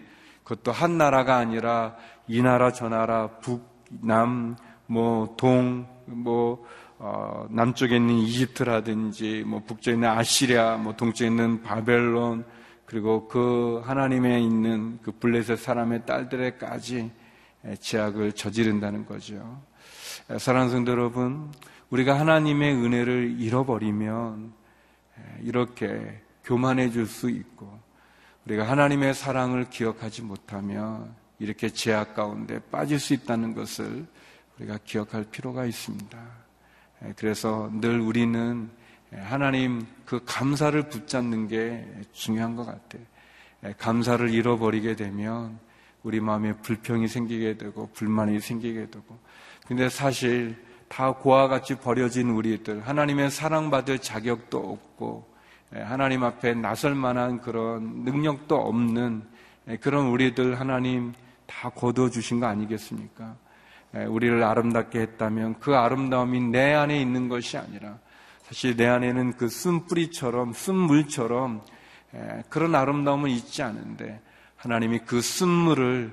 그것도 0.43 0.73
한 0.73 0.99
나라가 0.99 1.37
아니라 1.37 1.95
이 2.27 2.43
나라 2.43 2.73
저 2.73 2.89
나라 2.89 3.29
북, 3.41 3.85
남, 4.03 4.57
뭐 4.87 5.35
동, 5.37 5.87
뭐 6.07 6.65
어, 6.99 7.47
남쪽에 7.51 7.97
있는 7.97 8.15
이집트라든지 8.15 9.45
뭐 9.47 9.63
북쪽에 9.65 9.95
있는 9.95 10.09
아시리아, 10.09 10.77
뭐 10.77 10.97
동쪽에 10.97 11.29
있는 11.29 11.63
바벨론 11.63 12.45
그리고 12.87 13.29
그 13.29 13.83
하나님에 13.85 14.41
있는 14.41 14.99
그 15.03 15.13
블레셋 15.13 15.59
사람의 15.59 16.07
딸들에까지 16.07 17.11
제약을 17.81 18.33
저지른다는 18.33 19.05
거죠. 19.05 19.61
사랑하는 20.39 20.71
성도 20.71 20.93
여러분, 20.93 21.51
우리가 21.91 22.19
하나님의 22.19 22.75
은혜를 22.75 23.41
잃어버리면 23.41 24.53
이렇게 25.43 26.21
교만해질 26.45 27.07
수 27.07 27.31
있고 27.31 27.79
우리가 28.47 28.69
하나님의 28.69 29.15
사랑을 29.15 29.69
기억하지 29.71 30.23
못하면 30.23 31.15
이렇게 31.39 31.69
제약 31.69 32.15
가운데 32.15 32.59
빠질 32.71 32.99
수 32.99 33.15
있다는 33.15 33.55
것을 33.55 34.07
우리가 34.59 34.79
기억할 34.85 35.25
필요가 35.25 35.65
있습니다. 35.65 36.19
예, 37.05 37.15
그래서 37.17 37.71
늘 37.73 38.01
우리는 38.01 38.71
하나님 39.13 39.87
그 40.05 40.21
감사를 40.27 40.89
붙잡는 40.89 41.49
게 41.49 41.87
중요한 42.13 42.57
것 42.57 42.65
같아요. 42.65 43.03
예, 43.65 43.75
감사를 43.79 44.29
잃어버리게 44.31 44.97
되면 44.97 45.59
우리 46.03 46.21
마음에 46.21 46.55
불평이 46.55 47.07
생기게 47.07 47.57
되고 47.57 47.89
불만이 47.93 48.41
생기게 48.41 48.91
되고 48.91 49.19
근데 49.69 49.91
사실 49.91 50.57
다 50.89 51.13
고와 51.13 51.47
같이 51.49 51.75
버려진 51.75 52.31
우리들 52.31 52.89
하나님의 52.89 53.31
사랑받을 53.31 53.99
자격도 53.99 54.59
없고 54.59 55.29
예, 55.77 55.81
하나님 55.81 56.25
앞에 56.25 56.55
나설 56.55 56.95
만한 56.95 57.43
그런 57.43 58.03
능력도 58.05 58.57
없는 58.57 59.23
예, 59.69 59.77
그런 59.77 60.07
우리들 60.07 60.59
하나님 60.59 61.13
다 61.47 61.69
거두어 61.69 62.09
주신 62.09 62.41
거 62.41 62.47
아니겠습니까? 62.47 63.37
예, 63.97 64.05
우리를 64.05 64.43
아름답게 64.43 65.01
했다면 65.01 65.61
그 65.61 65.77
아름다움이 65.77 66.41
내 66.41 66.73
안에 66.73 66.99
있는 66.99 67.29
것이 67.29 67.59
아니라 67.59 67.99
사실 68.45 68.75
내 68.75 68.87
안에는 68.87 69.35
그 69.37 69.51
쓴뿌리처럼 69.51 70.55
쓴물처럼 70.55 71.61
그런 72.49 72.75
아름다움은 72.75 73.29
있지 73.29 73.63
않은데 73.63 74.23
하나님이 74.57 75.01
그 75.01 75.21
쓴물을 75.21 76.11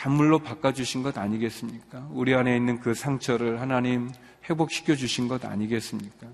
단물로 0.00 0.38
바꿔주신 0.38 1.02
것 1.02 1.18
아니겠습니까? 1.18 2.08
우리 2.10 2.34
안에 2.34 2.56
있는 2.56 2.80
그 2.80 2.94
상처를 2.94 3.60
하나님 3.60 4.08
회복시켜 4.48 4.96
주신 4.96 5.28
것 5.28 5.44
아니겠습니까? 5.44 6.26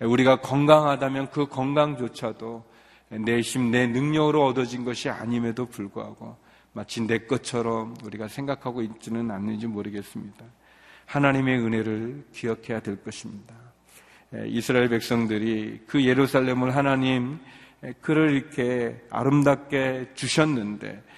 우리가 0.00 0.40
건강하다면 0.40 1.30
그 1.30 1.46
건강조차도 1.46 2.64
내 3.24 3.38
힘, 3.38 3.70
내 3.70 3.86
능력으로 3.86 4.44
얻어진 4.44 4.84
것이 4.84 5.08
아님에도 5.10 5.66
불구하고 5.66 6.36
마치 6.72 7.02
내 7.02 7.18
것처럼 7.18 7.94
우리가 8.02 8.26
생각하고 8.26 8.82
있지는 8.82 9.30
않는지 9.30 9.68
모르겠습니다. 9.68 10.44
하나님의 11.06 11.60
은혜를 11.60 12.24
기억해야 12.32 12.80
될 12.80 13.00
것입니다. 13.00 13.54
이스라엘 14.46 14.88
백성들이 14.88 15.82
그 15.86 16.04
예루살렘을 16.04 16.74
하나님 16.74 17.38
그를 18.00 18.32
이렇게 18.32 19.00
아름답게 19.10 20.14
주셨는데 20.14 20.88
아, 20.96 21.13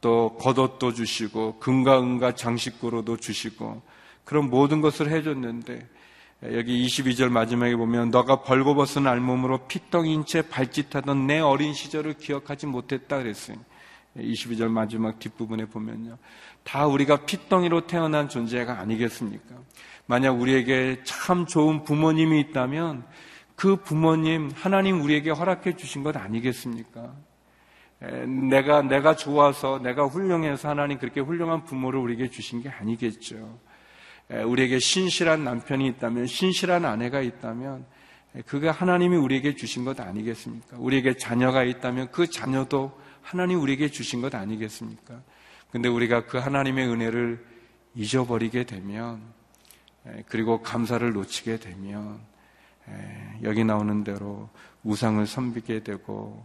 또 0.00 0.36
겉옷도 0.38 0.92
주시고 0.94 1.58
금과 1.58 2.00
은과 2.00 2.34
장식구로도 2.34 3.16
주시고 3.16 3.82
그런 4.24 4.50
모든 4.50 4.80
것을 4.80 5.10
해줬는데 5.10 5.88
여기 6.52 6.84
22절 6.86 7.28
마지막에 7.28 7.76
보면 7.76 8.10
너가 8.10 8.42
벌거벗은 8.42 9.06
알몸으로 9.06 9.66
피덩인 9.68 10.26
채 10.26 10.42
발짓하던 10.42 11.26
내 11.26 11.38
어린 11.38 11.72
시절을 11.72 12.14
기억하지 12.14 12.66
못했다 12.66 13.18
그랬어요. 13.18 13.56
22절 14.16 14.68
마지막 14.68 15.18
뒷부분에 15.18 15.66
보면요. 15.66 16.18
다 16.64 16.86
우리가 16.86 17.24
핏덩이로 17.24 17.86
태어난 17.86 18.28
존재가 18.28 18.78
아니겠습니까? 18.78 19.54
만약 20.06 20.32
우리에게 20.32 21.02
참 21.04 21.46
좋은 21.46 21.84
부모님이 21.84 22.40
있다면 22.40 23.04
그 23.54 23.76
부모님 23.76 24.50
하나님 24.54 25.00
우리에게 25.00 25.30
허락해 25.30 25.76
주신 25.76 26.02
것 26.02 26.16
아니겠습니까? 26.16 27.14
내가 28.26 28.82
내가 28.82 29.14
좋아서 29.14 29.78
내가 29.78 30.06
훌륭해서 30.06 30.68
하나님 30.68 30.98
그렇게 30.98 31.20
훌륭한 31.20 31.64
부모를 31.64 32.00
우리에게 32.00 32.30
주신 32.30 32.60
게 32.62 32.68
아니겠죠. 32.68 33.58
우리에게 34.28 34.78
신실한 34.78 35.44
남편이 35.44 35.86
있다면 35.88 36.26
신실한 36.26 36.84
아내가 36.84 37.20
있다면 37.20 37.84
그게 38.46 38.68
하나님이 38.68 39.16
우리에게 39.16 39.54
주신 39.54 39.84
것 39.84 40.00
아니겠습니까? 40.00 40.78
우리에게 40.78 41.16
자녀가 41.16 41.62
있다면 41.62 42.10
그 42.10 42.28
자녀도 42.28 42.98
하나님 43.20 43.60
우리에게 43.60 43.88
주신 43.88 44.20
것 44.20 44.34
아니겠습니까? 44.34 45.20
근데 45.70 45.88
우리가 45.88 46.26
그 46.26 46.38
하나님의 46.38 46.88
은혜를 46.88 47.44
잊어버리게 47.94 48.64
되면 48.64 49.22
그리고 50.26 50.60
감사를 50.60 51.12
놓치게 51.12 51.58
되면 51.58 52.20
여기 53.44 53.64
나오는 53.64 54.02
대로 54.02 54.48
우상을 54.82 55.24
섬기게 55.26 55.84
되고 55.84 56.44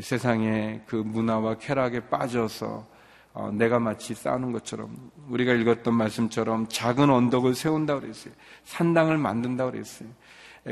세상의 0.00 0.82
그 0.86 0.96
문화와 0.96 1.58
쾌락에 1.58 2.08
빠져서 2.08 2.94
어, 3.34 3.50
내가 3.52 3.80
마치 3.80 4.14
쌓는 4.14 4.52
것처럼 4.52 4.96
우리가 5.28 5.52
읽었던 5.54 5.92
말씀처럼 5.92 6.68
작은 6.68 7.10
언덕을 7.10 7.54
세운다 7.54 7.98
그랬어요. 8.00 8.32
산당을 8.64 9.18
만든다 9.18 9.70
그랬어요. 9.70 10.08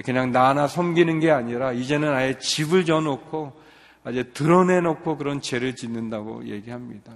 그냥 0.05 0.31
나 0.33 0.49
하나 0.49 0.67
섬기는 0.67 1.21
게 1.21 1.31
아니라 1.31 1.73
이제는 1.73 2.15
아예 2.15 2.39
집을 2.39 2.85
져놓고 2.85 3.53
아예 4.05 4.23
드러내놓고 4.23 5.19
그런 5.19 5.41
죄를 5.41 5.77
짓는다고 5.77 6.47
얘기합니다. 6.47 7.13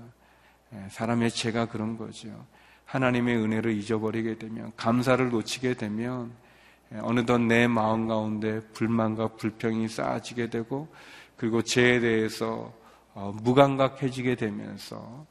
사람의 0.91 1.31
죄가 1.31 1.67
그런 1.67 1.97
거죠. 1.97 2.29
하나님의 2.85 3.37
은혜를 3.37 3.73
잊어버리게 3.73 4.39
되면 4.39 4.73
감사를 4.77 5.31
놓치게 5.31 5.75
되면 5.75 6.33
어느덧 7.01 7.39
내 7.39 7.67
마음 7.67 8.07
가운데 8.07 8.61
불만과 8.73 9.29
불평이 9.29 9.89
쌓아지게 9.89 10.51
되고 10.51 10.89
그리고 11.37 11.63
죄에 11.63 12.01
대해서 12.01 12.73
어, 13.15 13.33
무감각해지게 13.43 14.35
되면서 14.35 15.27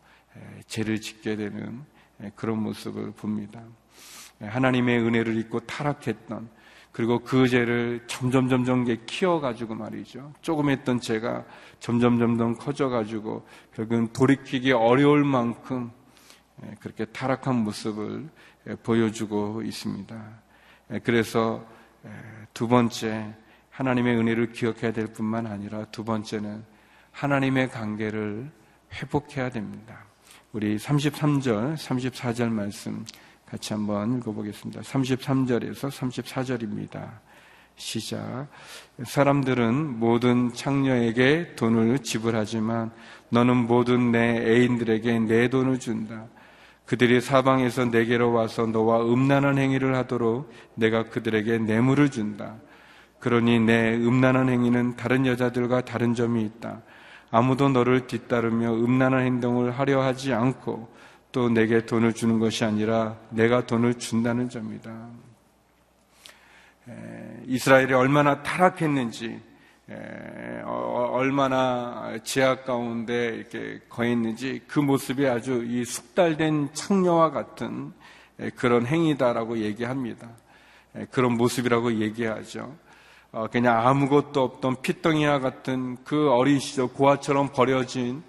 죄를 0.67 0.99
짓게 0.99 1.35
되는 1.35 1.83
그런 2.35 2.61
모습을 2.61 3.11
봅니다. 3.11 3.61
하나님의 4.39 4.99
은혜를 4.99 5.37
잊고 5.37 5.59
타락했던 5.61 6.49
그리고 6.91 7.19
그 7.19 7.47
죄를 7.47 8.03
점점 8.07 8.49
점점 8.49 8.85
키워가지고 9.05 9.75
말이죠. 9.75 10.33
조금 10.41 10.69
했던 10.69 10.99
죄가 10.99 11.45
점점 11.79 12.19
점점 12.19 12.55
커져가지고 12.57 13.45
결국은 13.73 14.11
돌이키기 14.13 14.71
어려울 14.71 15.23
만큼 15.23 15.91
그렇게 16.79 17.05
타락한 17.05 17.55
모습을 17.63 18.29
보여주고 18.83 19.61
있습니다. 19.61 20.41
그래서 21.03 21.65
두 22.53 22.67
번째 22.67 23.33
하나님의 23.75 24.15
은혜를 24.17 24.53
기억해야 24.53 24.93
될 24.93 25.07
뿐만 25.07 25.47
아니라 25.47 25.83
두 25.91 26.05
번째는 26.05 26.63
하나님의 27.11 27.69
관계를 27.69 28.49
회복해야 28.93 29.49
됩니다. 29.49 30.05
우리 30.53 30.77
33절, 30.77 31.75
34절 31.75 32.49
말씀 32.49 33.05
같이 33.45 33.73
한번 33.73 34.17
읽어보겠습니다. 34.17 34.79
33절에서 34.79 35.91
34절입니다. 35.91 37.19
시작. 37.75 38.47
사람들은 39.03 39.99
모든 39.99 40.53
창녀에게 40.53 41.55
돈을 41.57 41.99
지불하지만 41.99 42.91
너는 43.27 43.57
모든 43.57 44.13
내 44.13 44.37
애인들에게 44.37 45.19
내 45.19 45.49
돈을 45.49 45.79
준다. 45.79 46.27
그들이 46.85 47.19
사방에서 47.19 47.85
내게로 47.85 48.31
와서 48.31 48.65
너와 48.67 49.03
음란한 49.03 49.57
행위를 49.57 49.95
하도록 49.95 50.49
내가 50.75 51.03
그들에게 51.09 51.57
뇌물을 51.57 52.09
준다. 52.11 52.55
그러니 53.25 53.59
내 53.59 53.95
음란한 53.95 54.49
행위는 54.49 54.97
다른 54.97 55.25
여자들과 55.25 55.81
다른 55.81 56.13
점이 56.13 56.43
있다. 56.43 56.83
아무도 57.31 57.69
너를 57.69 58.05
뒤따르며 58.05 58.75
음란한 58.75 59.25
행동을 59.25 59.71
하려 59.71 60.03
하지 60.03 60.31
않고 60.31 60.93
또 61.31 61.49
내게 61.49 61.87
돈을 61.87 62.13
주는 62.13 62.37
것이 62.37 62.65
아니라 62.65 63.17
내가 63.31 63.65
돈을 63.65 63.95
준다는 63.95 64.47
점이다. 64.47 65.09
이스라엘이 67.47 67.93
얼마나 67.93 68.43
타락했는지, 68.43 69.41
어, 70.63 71.09
얼마나 71.11 72.19
제약 72.23 72.65
가운데 72.65 73.37
이렇게 73.37 73.81
거했는지 73.89 74.61
그 74.67 74.79
모습이 74.79 75.25
아주 75.25 75.65
이 75.65 75.83
숙달된 75.83 76.75
창녀와 76.75 77.31
같은 77.31 77.91
그런 78.55 78.85
행위다라고 78.85 79.57
얘기합니다. 79.57 80.29
그런 81.09 81.33
모습이라고 81.37 81.95
얘기하죠. 81.95 82.84
어, 83.35 83.47
그냥 83.51 83.85
아무것도 83.85 84.41
없던 84.41 84.81
피덩이와 84.81 85.39
같은 85.39 85.97
그 86.05 86.31
어린 86.31 86.57
시절 86.57 86.87
고아처럼 86.87 87.51
버려진 87.51 88.23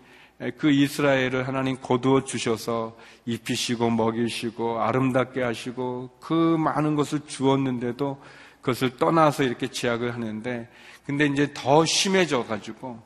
그 0.58 0.68
이스라엘을 0.68 1.46
하나님 1.46 1.76
거두어 1.80 2.24
주셔서 2.24 2.96
입히시고 3.24 3.88
먹이시고 3.88 4.80
아름답게 4.80 5.42
하시고 5.42 6.10
그 6.18 6.56
많은 6.58 6.96
것을 6.96 7.20
주었는데도 7.24 8.20
그것을 8.60 8.96
떠나서 8.96 9.44
이렇게 9.44 9.68
제약을 9.68 10.12
하는데 10.12 10.68
근데 11.06 11.26
이제 11.26 11.52
더 11.54 11.84
심해져 11.84 12.44
가지고 12.44 13.00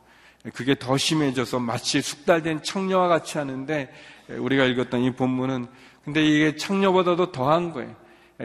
그게 0.54 0.74
더 0.74 0.96
심해져서 0.96 1.58
마치 1.58 2.00
숙달된 2.00 2.62
창녀와 2.62 3.08
같이 3.08 3.36
하는데 3.36 3.92
우리가 4.26 4.64
읽었던 4.64 5.02
이 5.02 5.10
본문은 5.10 5.66
근데 6.06 6.24
이게 6.24 6.56
창녀보다도 6.56 7.30
더한 7.30 7.74
거예요. 7.74 7.94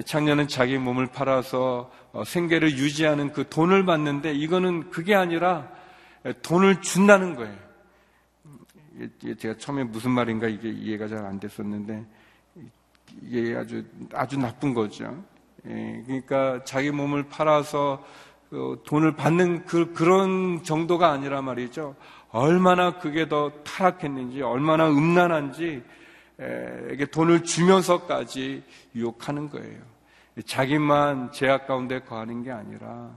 창녀는 0.04 0.48
자기 0.48 0.78
몸을 0.78 1.08
팔아서 1.08 1.92
어, 2.12 2.24
생계를 2.24 2.72
유지하는 2.78 3.32
그 3.32 3.48
돈을 3.50 3.86
받는데 3.86 4.34
이거는 4.34 4.90
그게 4.90 5.16
아니라 5.16 5.70
돈을 6.42 6.82
준다는 6.82 7.36
거예요. 7.36 7.56
제가 9.38 9.58
처음에 9.58 9.84
무슨 9.84 10.12
말인가 10.12 10.48
이게 10.48 10.70
이해가 10.70 11.08
잘 11.08 11.26
안 11.26 11.40
됐었는데 11.40 12.06
이게 13.22 13.56
아주 13.56 13.84
아주 14.14 14.38
나쁜 14.38 14.74
거죠. 14.74 15.24
예, 15.68 16.04
그러니까 16.06 16.64
자기 16.64 16.92
몸을 16.92 17.24
팔아서 17.24 18.04
그 18.50 18.82
돈을 18.86 19.16
받는 19.16 19.66
그, 19.66 19.94
그런 19.94 20.64
정도가 20.64 21.12
아니라 21.12 21.42
말이죠. 21.42 21.96
얼마나 22.32 23.00
그게 23.00 23.28
더 23.28 23.52
타락했는지, 23.64 24.42
얼마나 24.42 24.88
음란한지, 24.90 25.84
에게 26.38 27.06
돈을 27.06 27.44
주면서까지 27.44 28.64
유혹하는 28.96 29.50
거예요. 29.50 29.82
자기만 30.46 31.32
제약 31.32 31.68
가운데 31.68 32.00
거하는 32.02 32.44
게 32.44 32.52
아니라 32.52 33.16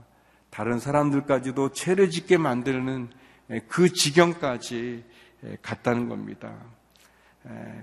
다른 0.49 0.79
사람들까지도 0.79 1.73
죄를 1.73 2.09
짓게 2.09 2.37
만드는 2.37 3.09
그 3.67 3.91
지경까지 3.91 5.03
갔다는 5.61 6.07
겁니다. 6.07 6.53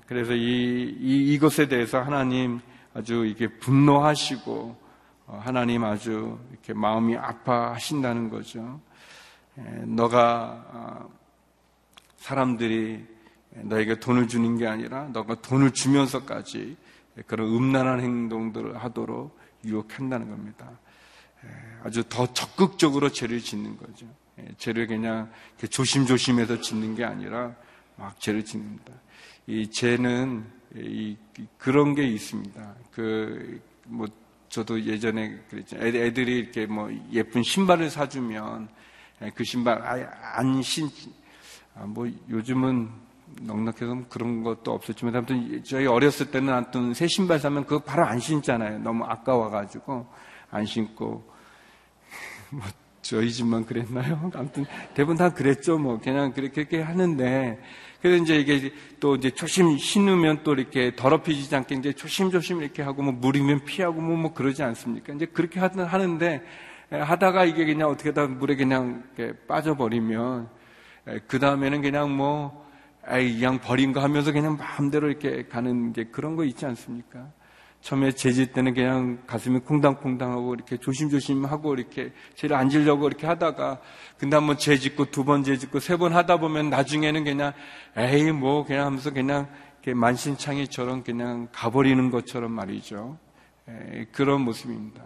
그래서 0.06 0.32
이, 0.32 0.96
이, 1.00 1.34
이것에 1.34 1.68
대해서 1.68 2.00
하나님 2.00 2.60
아주 2.94 3.26
이렇게 3.26 3.48
분노하시고 3.58 4.86
어, 5.26 5.40
하나님 5.44 5.84
아주 5.84 6.38
이렇게 6.52 6.72
마음이 6.72 7.16
아파하신다는 7.16 8.30
거죠. 8.30 8.80
너가 9.84 10.64
어, 10.68 11.10
사람들이 12.16 13.04
너에게 13.62 13.98
돈을 13.98 14.28
주는 14.28 14.56
게 14.56 14.66
아니라 14.66 15.04
너가 15.08 15.40
돈을 15.40 15.72
주면서까지 15.72 16.76
그런 17.26 17.48
음란한 17.48 18.00
행동들을 18.00 18.76
하도록 18.76 19.36
유혹한다는 19.64 20.28
겁니다. 20.28 20.78
아주 21.82 22.04
더 22.08 22.32
적극적으로 22.32 23.10
죄를 23.10 23.40
짓는 23.40 23.76
거죠. 23.76 24.06
죄를 24.58 24.86
그냥 24.86 25.30
조심조심해서 25.70 26.60
짓는 26.60 26.94
게 26.94 27.04
아니라 27.04 27.54
막 27.96 28.20
죄를 28.20 28.44
짓는다. 28.44 28.92
이 29.46 29.70
죄는 29.70 30.44
이 30.74 31.16
그런 31.58 31.94
게 31.94 32.04
있습니다. 32.06 32.74
그 32.92 33.60
뭐 33.88 34.06
저도 34.48 34.82
예전에 34.84 35.38
그랬죠. 35.48 35.76
애들이 35.78 36.38
이렇게 36.38 36.66
뭐 36.66 36.90
예쁜 37.12 37.42
신발을 37.42 37.90
사주면 37.90 38.68
그 39.34 39.44
신발 39.44 39.82
안 39.82 40.62
신, 40.62 40.88
아, 41.74 41.84
뭐 41.84 42.08
요즘은 42.28 42.88
넉넉해서 43.42 44.04
그런 44.08 44.42
것도 44.42 44.72
없었지만 44.72 45.14
아무튼 45.14 45.62
저희 45.64 45.86
어렸을 45.86 46.30
때는 46.30 46.52
아무튼 46.52 46.94
새 46.94 47.06
신발 47.06 47.38
사면 47.38 47.64
그거 47.64 47.82
바로 47.82 48.04
안 48.04 48.18
신잖아요. 48.18 48.78
너무 48.80 49.04
아까워가지고 49.04 50.06
안 50.50 50.66
신고 50.66 51.30
뭐 52.50 52.62
저희 53.02 53.30
집만 53.30 53.64
그랬나요? 53.66 54.30
아무튼 54.34 54.66
대부분 54.94 55.16
다 55.16 55.32
그랬죠. 55.32 55.78
뭐 55.78 56.00
그냥 56.00 56.32
그렇게 56.32 56.80
하는데 56.80 57.62
그래서 58.02 58.22
이제 58.22 58.36
이게 58.36 58.72
또 59.00 59.14
이제 59.16 59.30
조심 59.30 59.78
신으면 59.78 60.42
또 60.42 60.54
이렇게 60.54 60.94
더럽혀지지 60.94 61.54
않게 61.54 61.76
이제 61.76 61.92
조심조심 61.92 62.62
이렇게 62.62 62.82
하고 62.82 63.02
뭐 63.02 63.12
물이면 63.12 63.64
피하고 63.64 64.00
뭐, 64.00 64.16
뭐 64.16 64.34
그러지 64.34 64.62
않습니까? 64.62 65.12
이제 65.12 65.26
그렇게 65.26 65.60
하는데 65.60 66.42
하다가 66.90 67.44
이게 67.44 67.64
그냥 67.64 67.90
어떻게 67.90 68.12
다 68.12 68.26
물에 68.26 68.56
그냥 68.56 69.04
빠져버리면 69.48 70.48
그 71.26 71.38
다음에는 71.38 71.82
그냥 71.82 72.16
뭐 72.16 72.65
에이, 73.08 73.34
그냥 73.38 73.60
버린 73.60 73.92
거 73.92 74.00
하면서 74.00 74.32
그냥 74.32 74.56
마음대로 74.56 75.08
이렇게 75.08 75.46
가는 75.48 75.92
게 75.92 76.04
그런 76.04 76.36
거 76.36 76.44
있지 76.44 76.66
않습니까? 76.66 77.30
처음에 77.82 78.10
재질 78.12 78.52
때는 78.52 78.74
그냥 78.74 79.22
가슴이 79.26 79.60
콩당콩당하고 79.60 80.54
이렇게 80.54 80.76
조심조심 80.76 81.44
하고 81.44 81.74
이렇게 81.74 82.12
죄를 82.34 82.56
앉으려고 82.56 83.06
이렇게 83.06 83.26
하다가 83.26 83.80
근데 84.18 84.34
한번 84.36 84.58
죄 84.58 84.76
짓고 84.76 85.10
두 85.12 85.24
번 85.24 85.44
죄 85.44 85.56
짓고 85.56 85.78
세 85.78 85.96
번 85.96 86.12
하다 86.12 86.38
보면 86.38 86.70
나중에는 86.70 87.22
그냥 87.24 87.52
에이 87.96 88.32
뭐 88.32 88.64
그냥 88.64 88.86
하면서 88.86 89.12
그냥 89.12 89.46
만신창이처럼 89.94 91.04
그냥 91.04 91.48
가버리는 91.52 92.10
것처럼 92.10 92.50
말이죠. 92.52 93.18
에, 93.68 94.06
그런 94.10 94.40
모습입니다. 94.40 95.02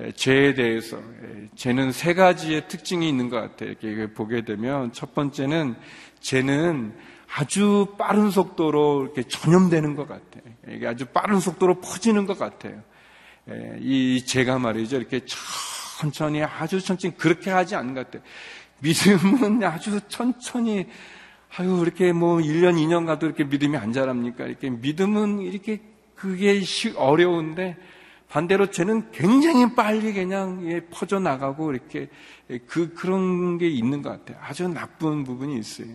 에, 0.00 0.10
죄에 0.12 0.54
대해서 0.54 0.96
에, 0.96 1.46
죄는 1.54 1.92
세 1.92 2.14
가지의 2.14 2.66
특징이 2.66 3.08
있는 3.08 3.28
것 3.28 3.40
같아요. 3.40 3.70
이렇게 3.70 4.12
보게 4.12 4.44
되면 4.44 4.92
첫 4.92 5.14
번째는 5.14 5.76
죄는 6.18 6.92
아주 7.36 7.94
빠른 7.98 8.30
속도로 8.30 9.04
이렇게 9.04 9.22
전염되는 9.22 9.94
것 9.94 10.08
같아요. 10.08 10.42
이게 10.68 10.86
아주 10.86 11.06
빠른 11.06 11.38
속도로 11.38 11.80
퍼지는 11.80 12.26
것 12.26 12.38
같아요. 12.38 12.82
이 13.78 14.24
죄가 14.26 14.58
말이죠. 14.58 14.96
이렇게 14.96 15.20
천천히 15.98 16.42
아주 16.42 16.80
천천히 16.80 17.16
그렇게 17.16 17.50
하지 17.50 17.76
않는 17.76 17.94
것 17.94 18.06
같아요. 18.06 18.22
믿음은 18.80 19.62
아주 19.64 20.00
천천히 20.08 20.86
아유 21.56 21.80
이렇게 21.82 22.12
뭐 22.12 22.38
1년 22.38 22.76
2년 22.76 23.06
가도 23.06 23.26
이렇게 23.26 23.44
믿음이 23.44 23.76
안 23.76 23.92
자랍니까? 23.92 24.46
이렇게 24.46 24.70
믿음은 24.70 25.40
이렇게 25.40 25.80
그게 26.14 26.62
어려운데 26.96 27.76
반대로 28.28 28.70
죄는 28.70 29.10
굉장히 29.10 29.74
빨리 29.74 30.12
그냥 30.12 30.82
퍼져 30.92 31.18
나가고 31.18 31.72
이렇게 31.72 32.08
그 32.66 32.94
그런 32.94 33.58
게 33.58 33.68
있는 33.68 34.02
것 34.02 34.10
같아요. 34.10 34.38
아주 34.40 34.68
나쁜 34.68 35.24
부분이 35.24 35.58
있어요. 35.58 35.88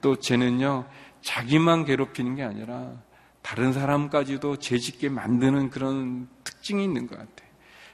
또 0.00 0.16
죄는요 0.16 0.84
자기만 1.22 1.84
괴롭히는 1.84 2.36
게 2.36 2.42
아니라 2.42 2.92
다른 3.42 3.72
사람까지도 3.72 4.56
죄짓게 4.56 5.08
만드는 5.08 5.70
그런 5.70 6.28
특징이 6.44 6.82
있는 6.82 7.06
것 7.06 7.16
같아요. 7.18 7.50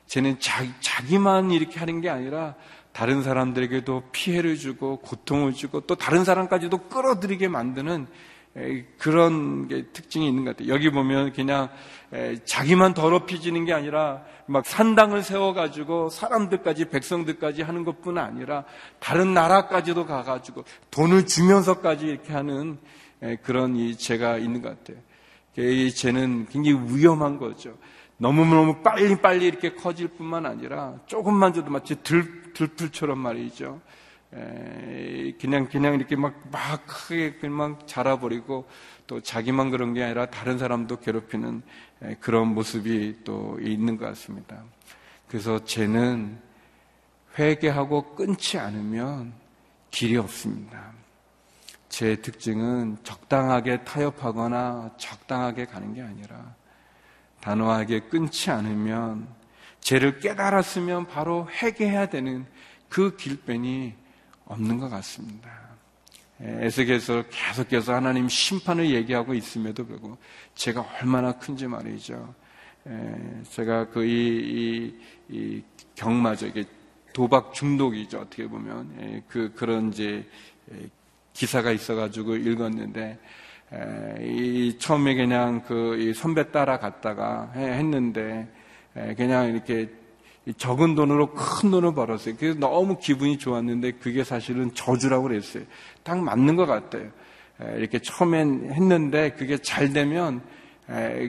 죄는 0.07 0.41
자기, 0.41 0.73
자기만 0.81 1.51
이렇게 1.51 1.79
하는 1.79 2.01
게 2.01 2.09
아니라 2.09 2.55
다른 2.93 3.23
사람들에게도 3.23 4.11
피해를 4.13 4.57
주고 4.57 4.99
고통을 4.99 5.53
주고 5.53 5.81
또 5.83 5.95
다른 5.95 6.25
사람까지도 6.25 6.89
끌어들이게 6.89 7.49
만드는 7.49 8.07
그런 8.99 9.69
게 9.69 9.87
특징이 9.93 10.27
있는 10.27 10.45
것 10.45 10.57
같아요. 10.57 10.75
여기 10.75 10.91
보면 10.91 11.33
그냥 11.33 11.69
자기만 12.45 12.95
더럽혀지는 12.95 13.65
게 13.65 13.73
아니라 13.73 14.23
막 14.47 14.67
산당을 14.67 15.23
세워가지고 15.23 16.11
사람들까지 16.11 16.87
백성들까지 16.87 17.63
하는 17.63 17.85
것뿐 17.85 18.19
아니라 18.19 18.65
다른 18.99 19.33
나라까지도 19.35 20.07
가가지고 20.07 20.65
돈을 20.91 21.27
주면서까지 21.27 22.07
이렇게 22.07 22.33
하는 22.33 22.79
그런 23.43 23.77
이 23.77 23.97
죄가 23.97 24.39
있는 24.39 24.63
것 24.63 24.71
같아요. 24.71 25.03
이 25.57 25.91
죄는 25.93 26.47
굉장히 26.47 26.79
위험한 26.93 27.39
거죠. 27.39 27.77
너무너무 28.17 28.83
빨리빨리 28.83 29.47
이렇게 29.47 29.75
커질 29.75 30.09
뿐만 30.09 30.45
아니라 30.45 30.95
조금만 31.07 31.55
줘도 31.55 31.71
마치 31.71 32.03
들, 32.03 32.53
들풀처럼 32.53 33.19
말이죠. 33.19 33.81
그냥, 34.31 35.67
그냥 35.69 35.95
이렇게 35.95 36.15
막, 36.17 36.35
막 36.53 36.87
크게 36.87 37.35
그냥 37.35 37.79
자라버리고 37.87 38.69
또 39.07 39.21
자기만 39.21 39.71
그런 39.71 39.93
게 39.93 40.05
아니라 40.05 40.27
다른 40.27 40.59
사람도 40.59 41.01
괴롭히는 41.01 41.63
그런 42.21 42.49
모습이 42.55 43.19
또 43.25 43.59
있는 43.61 43.97
것 43.97 44.07
같습니다. 44.07 44.63
그래서 45.27 45.65
죄는 45.65 46.39
회개하고 47.39 48.15
끊지 48.15 48.59
않으면 48.59 49.33
길이 49.91 50.17
없습니다. 50.17 50.93
제 51.89 52.17
특징은 52.17 52.99
적당하게 53.03 53.83
타협하거나 53.85 54.95
적당하게 54.97 55.67
가는 55.67 55.93
게 55.93 56.03
아니라 56.03 56.55
단호하게 57.41 58.01
끊지 58.09 58.51
않으면 58.51 59.27
죄를 59.81 60.21
깨달았으면 60.21 61.09
바로 61.09 61.49
회개해야 61.51 62.07
되는 62.07 62.47
그 62.89 63.17
길변이 63.17 63.95
없는 64.51 64.79
것 64.79 64.89
같습니다. 64.89 65.49
에스겔서 66.41 67.25
계속해서 67.31 67.95
하나님 67.95 68.29
심판을 68.29 68.91
얘기하고 68.91 69.35
있음에도 69.35 69.87
불구하고 69.87 70.19
제가 70.55 70.87
얼마나 71.01 71.33
큰지 71.33 71.67
말이죠. 71.67 72.35
제가 73.51 73.89
그 73.91 74.05
이, 74.05 74.95
이, 75.29 75.37
이 75.37 75.63
경마죠. 75.95 76.47
이게 76.47 76.65
도박 77.13 77.53
중독이죠. 77.53 78.21
어떻게 78.21 78.47
보면 78.47 79.23
그 79.29 79.53
그런 79.55 79.93
이제 79.93 80.27
기사가 81.35 81.73
있어가지고 81.73 82.37
읽었는데 82.37 83.19
이 84.21 84.77
처음에 84.79 85.15
그냥 85.15 85.63
그 85.63 86.13
선배 86.17 86.51
따라갔다가 86.51 87.53
했는데 87.55 88.49
그냥 89.17 89.49
이렇게 89.49 89.91
적은 90.57 90.95
돈으로 90.95 91.33
큰 91.33 91.71
돈을 91.71 91.95
벌었어요. 91.95 92.35
그래서 92.39 92.59
너무 92.59 92.99
기분이 92.99 93.39
좋았는데 93.39 93.93
그게 93.93 94.25
사실은 94.25 94.73
저주라고 94.75 95.25
그랬어요. 95.25 95.65
딱 96.03 96.19
맞는 96.19 96.57
것 96.57 96.67
같아요. 96.67 97.11
이렇게 97.77 97.99
처음엔 97.99 98.73
했는데 98.73 99.33
그게 99.33 99.59
잘 99.59 99.93
되면 99.93 100.41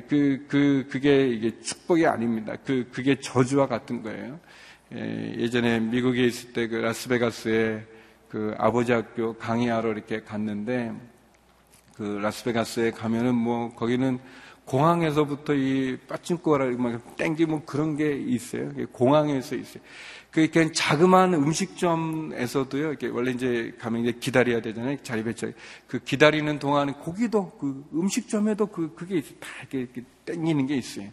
그, 0.08 0.46
그, 0.48 0.88
그게 0.90 1.28
이게 1.28 1.60
축복이 1.60 2.08
아닙니다. 2.08 2.56
그, 2.66 2.88
그게 2.92 3.20
저주와 3.20 3.68
같은 3.68 4.02
거예요. 4.02 4.40
예전에 4.94 5.80
미국에 5.80 6.26
있을 6.26 6.54
때 6.54 6.68
그 6.68 6.76
라스베가스에 6.76 7.86
그 8.30 8.56
아버지 8.58 8.94
학교 8.94 9.34
강의하러 9.34 9.92
이렇게 9.92 10.22
갔는데 10.22 10.94
그 11.96 12.20
라스베가스에 12.22 12.92
가면은 12.92 13.36
뭐 13.36 13.74
거기는 13.76 14.20
공항에서부터 14.72 15.54
이 15.54 15.98
빠친코를 16.08 16.78
막 16.78 17.18
땡기면 17.18 17.66
그런 17.66 17.98
게 17.98 18.14
있어요. 18.14 18.72
공항에서 18.94 19.56
있어요. 19.56 19.84
그러니까 20.32 20.72
자그마한 20.74 21.34
음식점에서도요. 21.34 22.88
이렇게 22.88 23.08
원래 23.08 23.32
이제 23.32 23.74
가면 23.80 24.04
이제 24.04 24.18
기다려야 24.18 24.62
되잖아요. 24.62 24.96
자리 25.04 25.26
배치. 25.26 25.54
그 25.88 26.00
기다리는 26.00 26.58
동안에 26.58 26.94
고기도 26.94 27.50
그 27.60 27.84
음식점에도 27.94 28.68
그 28.68 28.96
그게. 28.96 29.22
다 29.42 29.50
이렇게, 29.60 29.80
이렇게 29.80 30.04
땡기는 30.26 30.68
게 30.68 30.78
있어요. 30.78 31.10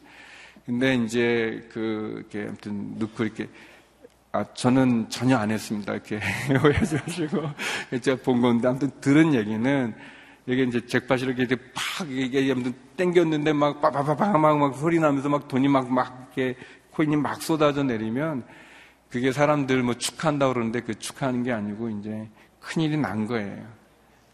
근데 0.65 0.95
이제 0.95 1.69
그 1.73 2.15
이렇게 2.31 2.47
아무튼 2.47 2.97
넣고 2.97 3.25
이렇게 3.25 3.49
아, 4.31 4.45
저는 4.55 5.09
전혀 5.09 5.37
안 5.37 5.51
했습니다. 5.51 5.95
이렇게 5.95 6.21
오해하지 6.65 6.95
마시고. 6.95 7.43
제가 8.03 8.23
본 8.23 8.41
건데, 8.43 8.69
아무튼 8.69 8.91
들은 9.01 9.35
얘기는, 9.35 9.95
이게 10.49 10.63
이제 10.63 10.85
잭팟이 10.85 11.23
이렇게 11.25 11.57
팍, 11.75 12.11
이게 12.11 12.51
아무튼 12.51 12.75
땡겼는데 12.97 13.53
막 13.53 13.83
빠바바바 13.83 14.39
막, 14.39 14.59
막 14.59 14.75
소리 14.75 14.99
나면서 14.99 15.29
막 15.29 15.47
돈이 15.47 15.69
막, 15.69 15.93
막 15.93 16.33
이렇게 16.35 16.59
코인이 16.93 17.17
막 17.17 17.43
쏟아져 17.43 17.83
내리면, 17.83 18.45
그게 19.11 19.31
사람들 19.31 19.83
뭐 19.83 19.95
축하한다고 19.95 20.55
그러는데 20.55 20.81
그 20.81 20.99
축하하는 20.99 21.43
게 21.43 21.53
아니고 21.53 21.91
이제 21.91 22.27
큰 22.61 22.83
일이 22.83 22.97
난 22.97 23.27
거예요. 23.27 23.63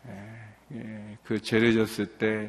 예, 0.09 0.77
예, 0.77 1.18
그 1.24 1.42
죄를 1.42 1.74
졌을 1.74 2.07
때, 2.07 2.48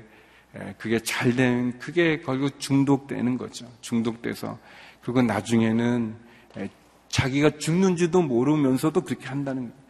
예, 0.56 0.76
그게 0.78 1.00
잘 1.00 1.36
된, 1.36 1.80
그게 1.80 2.22
결국 2.22 2.60
중독되는 2.60 3.36
거죠. 3.36 3.66
중독돼서. 3.82 4.60
그리고 5.02 5.24
나중에는 5.24 6.16
자기가 7.10 7.58
죽는지도 7.58 8.22
모르면서도 8.22 9.02
그렇게 9.02 9.26
한다는 9.26 9.70
거예요. 9.70 9.86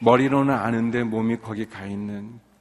머리로는 0.00 0.52
아는데 0.52 1.04
몸이 1.04 1.38
거기 1.38 1.66
가 1.66 1.86
있는 1.86 2.32
예, 2.34 2.53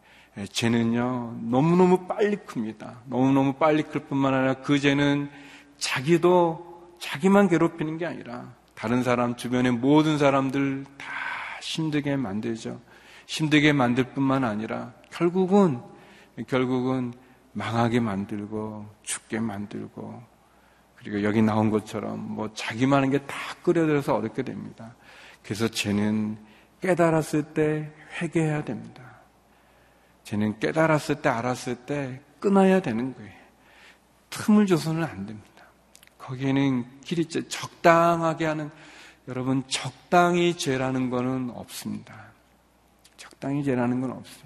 죄는요, 0.50 1.38
너무너무 1.41 2.08
빨리 2.08 2.38
큽니다. 2.38 3.02
너무너무 3.06 3.54
빨리 3.54 3.84
클 3.84 4.02
뿐만 4.06 4.34
아니라 4.34 4.56
그 4.56 4.80
죄는 4.80 5.30
자기도 5.78 6.91
자기만 7.00 7.50
괴롭히는 7.50 7.98
게 7.98 8.06
아니라 8.06 8.54
다른 8.74 9.04
사람, 9.04 9.36
주변의 9.36 9.74
모든 9.74 10.17
사람들 10.17 10.86
다 10.98 11.06
힘들게 11.62 12.15
만들죠. 12.15 12.80
힘들게 13.28 13.74
만들 13.74 14.06
뿐만 14.06 14.43
아니라 14.43 14.93
결국은, 15.12 15.82
결국은 16.48 17.13
망하게 17.54 18.00
만들고 18.00 18.88
죽게 19.04 19.39
만들고 19.39 20.24
그리고 20.96 21.24
여기 21.24 21.41
나온 21.41 21.69
것처럼 21.69 22.19
뭐 22.19 22.50
자기만 22.54 22.98
하는 22.98 23.12
게 23.12 23.19
다 23.19 23.36
끌어들여서 23.62 24.15
어렵게 24.15 24.41
됩니다. 24.41 24.96
그래서 25.43 25.67
쟤는 25.67 26.38
깨달았을 26.82 27.43
때 27.54 27.91
회개해야 28.19 28.63
됩니다. 28.63 29.04
쟤는 30.24 30.60
깨달았을 30.60 31.22
때 31.22 31.30
알았을 31.30 31.76
때 31.86 32.22
끊어야 32.40 32.82
되는 32.82 33.14
거예요. 33.14 33.32
틈을 34.30 34.66
줘서는 34.66 35.04
안 35.04 35.26
됩니다. 35.26 35.50
거기에는 36.18 36.86
길이 37.02 37.26
적당하게 37.26 38.46
하는 38.46 38.72
여러분 39.28 39.64
적당히 39.68 40.58
죄라는 40.58 41.10
거는 41.10 41.52
없습니다. 41.52 42.16
적당히 43.18 43.64
죄라는 43.64 44.02
건 44.02 44.12
없어요. 44.12 44.46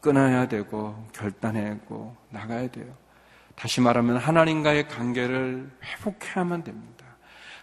끊어야 0.00 0.46
되고 0.48 1.06
결단하고 1.12 2.16
나가야 2.30 2.70
돼요. 2.70 2.86
다시 3.56 3.80
말하면 3.80 4.18
하나님과의 4.18 4.88
관계를 4.88 5.70
회복해야만 5.82 6.62
됩니다. 6.64 7.06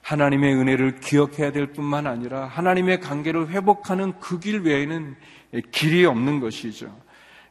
하나님의 0.01 0.55
은혜를 0.55 0.99
기억해야 0.99 1.51
될 1.53 1.71
뿐만 1.71 2.07
아니라 2.07 2.45
하나님의 2.45 2.99
관계를 2.99 3.49
회복하는 3.49 4.19
그 4.19 4.39
길 4.39 4.61
외에는 4.61 5.15
길이 5.71 6.05
없는 6.05 6.39
것이죠. 6.41 7.02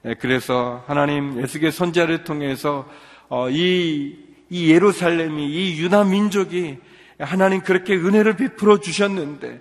예, 0.04 0.14
그래서 0.14 0.82
하나님 0.86 1.40
예수의 1.40 1.70
선자를 1.70 2.24
통해서 2.24 2.88
어, 3.28 3.48
이, 3.50 4.16
이 4.50 4.70
예루살렘이 4.70 5.46
이 5.46 5.80
유다 5.80 6.04
민족이 6.04 6.78
하나님 7.20 7.60
그렇게 7.60 7.94
은혜를 7.94 8.36
베풀어 8.36 8.80
주셨는데 8.80 9.60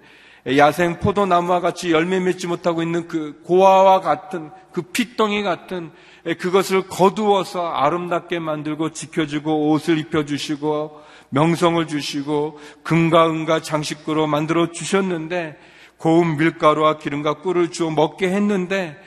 야생 0.58 1.00
포도나무와 1.00 1.60
같이 1.60 1.92
열매 1.92 2.20
맺지 2.20 2.48
못하고 2.48 2.82
있는 2.82 3.08
그 3.08 3.40
고아와 3.44 4.02
같은 4.02 4.50
그 4.72 4.82
핏덩이 4.82 5.44
같은 5.44 5.92
그것을 6.40 6.88
거두어서 6.88 7.68
아름답게 7.68 8.40
만들고 8.40 8.92
지켜주고 8.94 9.70
옷을 9.70 10.00
입혀주시고 10.00 11.02
명성을 11.30 11.86
주시고 11.86 12.60
금과 12.82 13.30
은과 13.30 13.62
장식구로 13.62 14.26
만들어 14.26 14.72
주셨는데 14.72 15.58
고운 15.98 16.38
밀가루와 16.38 16.98
기름과 16.98 17.42
꿀을 17.42 17.70
주어 17.70 17.92
먹게 17.92 18.30
했는데 18.30 18.98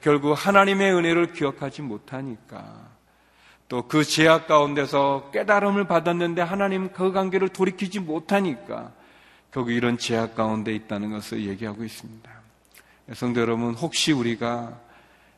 결국 0.00 0.32
하나님의 0.32 0.94
은혜를 0.94 1.32
기억하지 1.32 1.82
못하니까 1.82 2.92
또 3.68 3.82
그 3.88 4.04
제약 4.04 4.46
가운데서 4.46 5.30
깨달음을 5.32 5.86
받았는데 5.86 6.42
하나님 6.42 6.92
그 6.92 7.12
관계를 7.12 7.48
돌이키지 7.48 8.00
못하니까 8.00 8.92
결국 9.50 9.70
이런 9.72 9.98
제약 9.98 10.34
가운데 10.34 10.74
있다는 10.74 11.10
것을 11.10 11.46
얘기하고 11.46 11.84
있습니다. 11.84 12.30
성도 13.12 13.40
여러분, 13.40 13.74
혹시 13.74 14.12
우리가 14.12 14.80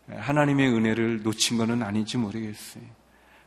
하나님의 0.09 0.69
은혜를 0.73 1.23
놓친 1.23 1.59
것은 1.59 1.83
아닌지 1.83 2.17
모르겠어요. 2.17 2.85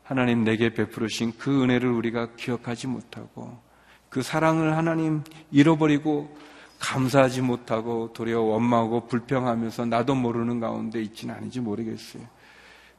하나님 0.03 0.43
내게 0.43 0.73
베풀으신 0.73 1.33
그 1.37 1.63
은혜를 1.63 1.89
우리가 1.89 2.35
기억하지 2.35 2.87
못하고 2.87 3.59
그 4.09 4.21
사랑을 4.21 4.75
하나님 4.75 5.23
잃어버리고 5.51 6.35
감사하지 6.79 7.41
못하고 7.41 8.11
도리어 8.13 8.41
원망하고 8.41 9.07
불평하면서 9.07 9.85
나도 9.85 10.15
모르는 10.15 10.59
가운데 10.59 11.01
있지는 11.01 11.35
아닌지 11.35 11.59
모르겠어요. 11.59 12.23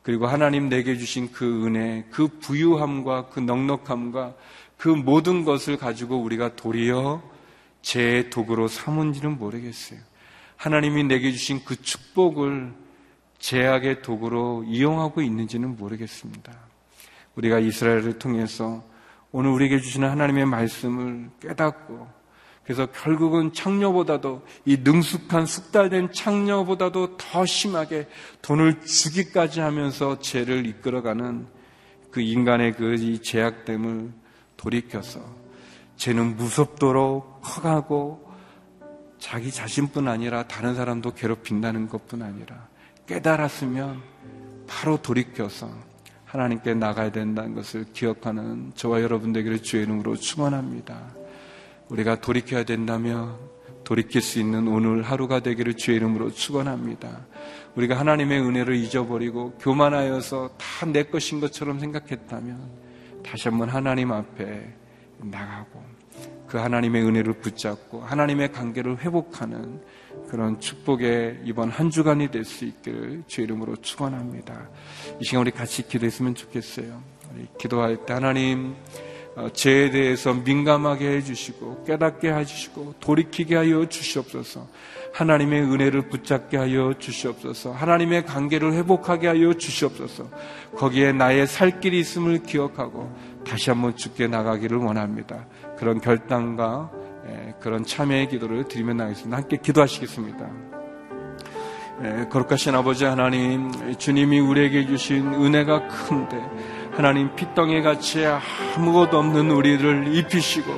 그리고 0.02 0.26
하나님 0.26 0.68
내게 0.68 0.96
주신 0.96 1.30
그 1.32 1.66
은혜, 1.66 2.06
그 2.10 2.28
부유함과 2.28 3.28
그 3.28 3.40
넉넉함과 3.40 4.34
그 4.76 4.88
모든 4.88 5.44
것을 5.44 5.76
가지고 5.76 6.22
우리가 6.22 6.56
도리어 6.56 7.22
제 7.82 8.30
도구로 8.30 8.68
삼은지는 8.68 9.38
모르겠어요. 9.38 10.00
하나님이 10.56 11.04
내게 11.04 11.32
주신 11.32 11.64
그 11.64 11.80
축복을 11.80 12.72
제약의 13.38 14.02
도구로 14.02 14.64
이용하고 14.66 15.22
있는지는 15.22 15.76
모르겠습니다. 15.76 16.52
우리가 17.36 17.58
이스라엘을 17.58 18.18
통해서 18.18 18.84
오늘 19.32 19.50
우리에게 19.50 19.80
주시는 19.80 20.08
하나님의 20.08 20.46
말씀을 20.46 21.30
깨닫고 21.40 22.19
그래서 22.70 22.86
결국은 22.86 23.52
창녀보다도 23.52 24.46
이 24.64 24.76
능숙한 24.84 25.44
숙달된 25.44 26.12
창녀보다도 26.12 27.16
더 27.16 27.44
심하게 27.44 28.06
돈을 28.42 28.82
주기까지 28.82 29.58
하면서 29.58 30.20
죄를 30.20 30.66
이끌어가는 30.66 31.48
그 32.12 32.20
인간의 32.20 32.74
그 32.74 33.20
제약됨을 33.22 34.12
돌이켜서 34.56 35.20
죄는 35.96 36.36
무섭도록 36.36 37.40
커가고 37.42 38.30
자기 39.18 39.50
자신뿐 39.50 40.06
아니라 40.06 40.44
다른 40.44 40.76
사람도 40.76 41.14
괴롭힌다는 41.14 41.88
것뿐 41.88 42.22
아니라 42.22 42.68
깨달았으면 43.08 44.00
바로 44.68 44.96
돌이켜서 45.02 45.68
하나님께 46.24 46.74
나가야 46.74 47.10
된다는 47.10 47.52
것을 47.52 47.86
기억하는 47.92 48.70
저와 48.76 49.02
여러분들에게 49.02 49.60
주의 49.60 49.82
이름으로 49.82 50.14
축원합니다. 50.14 51.18
우리가 51.90 52.20
돌이켜야 52.20 52.64
된다면 52.64 53.36
돌이킬 53.84 54.20
수 54.22 54.38
있는 54.38 54.68
오늘 54.68 55.02
하루가 55.02 55.40
되기를 55.40 55.74
주의 55.74 55.96
이름으로 55.96 56.30
축원합니다. 56.30 57.26
우리가 57.74 57.98
하나님의 57.98 58.40
은혜를 58.40 58.76
잊어버리고 58.76 59.52
교만하여서 59.58 60.50
다 60.58 60.86
내 60.86 61.04
것인 61.04 61.40
것처럼 61.40 61.78
생각했다면 61.78 62.70
다시 63.24 63.48
한번 63.48 63.68
하나님 63.68 64.12
앞에 64.12 64.72
나가고 65.18 65.82
그 66.46 66.56
하나님의 66.58 67.04
은혜를 67.04 67.34
붙잡고 67.34 68.00
하나님의 68.02 68.52
관계를 68.52 68.98
회복하는 69.00 69.80
그런 70.28 70.58
축복의 70.58 71.42
이번 71.44 71.70
한 71.70 71.90
주간이 71.90 72.30
될 72.30 72.44
수 72.44 72.64
있기를 72.64 73.24
주의 73.26 73.44
이름으로 73.44 73.76
축원합니다. 73.76 74.68
이 75.20 75.24
시간 75.24 75.42
우리 75.42 75.50
같이 75.50 75.86
기도했으면 75.86 76.34
좋겠어요. 76.34 77.02
우리 77.34 77.46
기도할 77.58 78.04
때 78.06 78.14
하나님 78.14 78.74
어, 78.74 79.09
죄에 79.52 79.90
대해서 79.90 80.34
민감하게 80.34 81.08
해주시고 81.16 81.84
깨닫게 81.84 82.32
해주시고 82.32 82.94
돌이키게 83.00 83.56
하여 83.56 83.88
주시옵소서. 83.88 84.66
하나님의 85.12 85.62
은혜를 85.62 86.08
붙잡게 86.08 86.56
하여 86.56 86.94
주시옵소서. 86.98 87.72
하나님의 87.72 88.26
관계를 88.26 88.72
회복하게 88.74 89.28
하여 89.28 89.54
주시옵소서. 89.54 90.28
거기에 90.76 91.12
나의 91.12 91.46
살 91.46 91.80
길이 91.80 92.00
있음을 92.00 92.42
기억하고 92.42 93.14
다시 93.44 93.70
한번 93.70 93.96
죽게 93.96 94.28
나가기를 94.28 94.78
원합니다. 94.78 95.46
그런 95.78 96.00
결단과 96.00 96.90
예, 97.28 97.54
그런 97.60 97.84
참여의 97.84 98.28
기도를 98.28 98.66
드리며 98.68 98.94
나겠습니다. 98.94 99.36
함께 99.36 99.58
기도하시겠습니다. 99.58 100.50
예, 102.02 102.26
거룩하신 102.30 102.74
아버지 102.74 103.04
하나님, 103.04 103.70
주님이 103.98 104.40
우리에게 104.40 104.86
주신 104.86 105.34
은혜가 105.34 105.88
큰데 105.88 106.40
하나님 107.00 107.34
핏덩이 107.34 107.80
같이 107.80 108.26
아무것도 108.26 109.18
없는 109.18 109.50
우리를 109.50 110.14
입히시고 110.14 110.70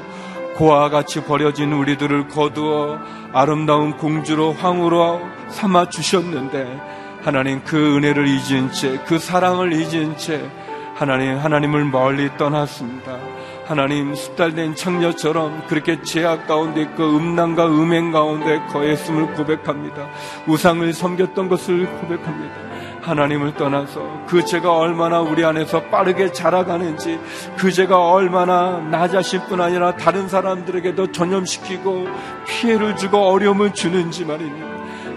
고와 0.55 0.89
같이 0.89 1.25
버려진 1.25 1.73
우리들을 1.73 2.29
거두어 2.29 2.97
아름다운 3.33 3.97
공주로 3.97 4.53
황후로 4.53 5.21
삼아 5.49 5.89
주셨는데 5.89 6.81
하나님 7.23 7.65
그 7.65 7.97
은혜를 7.97 8.29
잊은 8.29 8.71
채 8.71 8.99
그 9.05 9.19
사랑을 9.19 9.73
잊은 9.73 10.17
채 10.17 10.49
하나님 10.95 11.39
하나님을 11.39 11.87
멀리 11.87 12.31
떠났습니다. 12.37 13.19
하나님 13.67 14.15
숙달된 14.15 14.77
창녀처럼 14.77 15.67
그렇게 15.67 16.03
죄악 16.03 16.47
가운데 16.47 16.83
있고 16.83 17.03
음란과 17.17 17.67
음행 17.67 18.13
가운데 18.13 18.61
거했음을 18.69 19.35
고백합니다. 19.35 20.07
우상을 20.47 20.93
섬겼던 20.93 21.49
것을 21.49 21.87
고백합니다. 21.87 22.72
하나님을 23.03 23.55
떠나서 23.55 24.27
그 24.27 24.45
죄가 24.45 24.77
얼마나 24.77 25.21
우리 25.21 25.45
안에서 25.45 25.83
빠르게 25.85 26.33
자라가는지 26.33 27.19
그 27.57 27.71
죄가 27.71 28.11
얼마나 28.11 28.79
나 28.79 29.09
자신뿐 29.09 29.61
아니라 29.61 29.97
다른 29.97 30.29
사람들에게도 30.29 31.13
전염시키고 31.13 32.07
피해를 32.47 32.97
주고 32.97 33.19
어려움을 33.19 33.75
주는지 33.75 34.25
말입니다. 34.25 34.72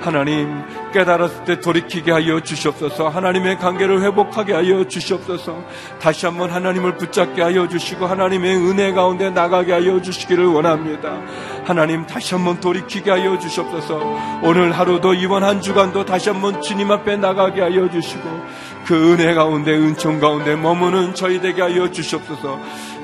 하나님 0.05 0.63
깨달았을 0.93 1.45
때 1.45 1.59
돌이키게 1.59 2.11
하여 2.11 2.39
주시옵소서. 2.39 3.09
하나님의 3.09 3.57
관계를 3.57 4.01
회복하게 4.03 4.53
하여 4.53 4.87
주시옵소서. 4.87 5.63
다시 5.99 6.25
한번 6.25 6.51
하나님을 6.51 6.95
붙잡게 6.95 7.41
하여 7.41 7.67
주시고 7.67 8.05
하나님의 8.05 8.55
은혜 8.55 8.91
가운데 8.93 9.29
나가게 9.29 9.73
하여 9.73 10.01
주시기를 10.01 10.45
원합니다. 10.45 11.19
하나님 11.65 12.05
다시 12.05 12.35
한번 12.35 12.59
돌이키게 12.59 13.09
하여 13.09 13.39
주시옵소서. 13.39 13.99
오늘 14.43 14.71
하루도 14.71 15.15
이번 15.15 15.43
한 15.43 15.59
주간도 15.61 16.05
다시 16.05 16.29
한번 16.29 16.61
주님 16.61 16.91
앞에 16.91 17.17
나가게 17.17 17.61
하여 17.61 17.89
주시고 17.89 18.45
그 18.85 19.13
은혜 19.13 19.33
가운데 19.33 19.71
은총 19.71 20.19
가운데 20.19 20.55
머무는 20.55 21.15
저희 21.15 21.41
되게 21.41 21.61
하여 21.61 21.89
주시옵소서 21.89 22.59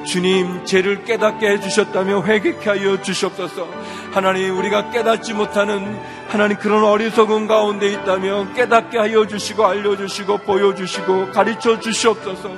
주님 0.05 0.65
죄를 0.65 1.03
깨닫게 1.03 1.47
해주셨다며 1.47 2.23
회개케 2.23 2.69
하여 2.69 3.01
주시옵소서. 3.01 3.67
하나님 4.11 4.57
우리가 4.57 4.89
깨닫지 4.89 5.33
못하는 5.33 5.99
하나님 6.27 6.57
그런 6.57 6.83
어리석은 6.83 7.47
가운데 7.47 7.87
있다면 7.87 8.53
깨닫게 8.53 8.97
하여 8.97 9.27
주시고 9.27 9.65
알려주시고 9.65 10.39
보여주시고 10.39 11.31
가르쳐 11.31 11.79
주시옵소서. 11.79 12.49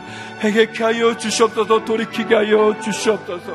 회개케 0.41 0.83
하여 0.83 1.17
주시옵소서. 1.17 1.85
돌이키게 1.85 2.33
하여 2.33 2.75
주시옵소서. 2.81 3.53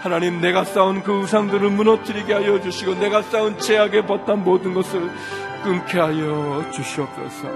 하나님 0.00 0.40
내가 0.40 0.64
쌓은 0.64 1.02
그 1.02 1.12
우상들을 1.12 1.70
무너뜨리게 1.70 2.32
하여 2.32 2.60
주시고 2.60 2.94
내가 2.94 3.22
쌓은 3.22 3.58
죄악의 3.58 4.06
버탄 4.06 4.44
모든 4.44 4.74
것을 4.74 5.10
끊게 5.62 5.98
하여 5.98 6.64
주시옵소서. 6.72 7.48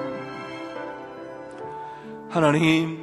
하나님 2.31 3.02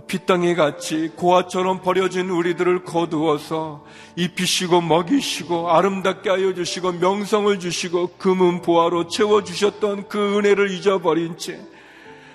핏덩이 0.00 0.54
같이 0.54 1.10
고아처럼 1.16 1.80
버려진 1.82 2.30
우리들을 2.30 2.84
거두어서 2.84 3.84
입히시고 4.16 4.80
먹이시고 4.80 5.70
아름답게 5.70 6.30
하여 6.30 6.54
주시고 6.54 6.92
명성을 6.92 7.58
주시고 7.58 8.12
금은 8.18 8.62
보화로 8.62 9.08
채워 9.08 9.44
주셨던 9.44 10.08
그 10.08 10.38
은혜를 10.38 10.70
잊어버린 10.70 11.38
채 11.38 11.60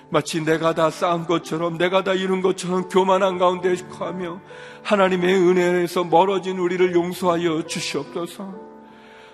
마치 0.08 0.44
내가 0.44 0.74
다 0.74 0.90
쌓은 0.90 1.26
것처럼 1.26 1.78
내가 1.78 2.04
다 2.04 2.12
이룬 2.12 2.42
것처럼 2.42 2.88
교만한 2.88 3.38
가운데 3.38 3.74
하며 3.98 4.40
하나님의 4.82 5.36
은혜에서 5.36 6.04
멀어진 6.04 6.58
우리를 6.58 6.94
용서하여 6.94 7.66
주시옵소서. 7.66 8.72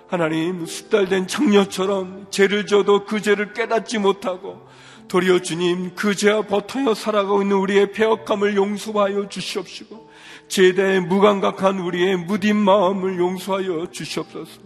하나님 0.07 0.65
숙달된 0.65 1.27
청녀처럼 1.27 2.27
죄를 2.31 2.65
져도 2.65 3.05
그 3.05 3.21
죄를 3.21 3.53
깨닫지 3.53 3.99
못하고 3.99 4.65
도리어 5.09 5.39
주님 5.39 5.95
그 5.95 6.15
죄와 6.15 6.43
버텨여 6.43 6.93
살아가고 6.93 7.41
있는 7.41 7.57
우리의 7.57 7.91
폐역함을 7.93 8.55
용서하여 8.55 9.27
주시옵시고 9.27 10.09
죄에 10.47 10.73
대해 10.75 10.99
무감각한 10.99 11.79
우리의 11.79 12.15
무딘 12.15 12.55
마음을 12.55 13.17
용서하여 13.17 13.87
주시옵소서. 13.91 14.61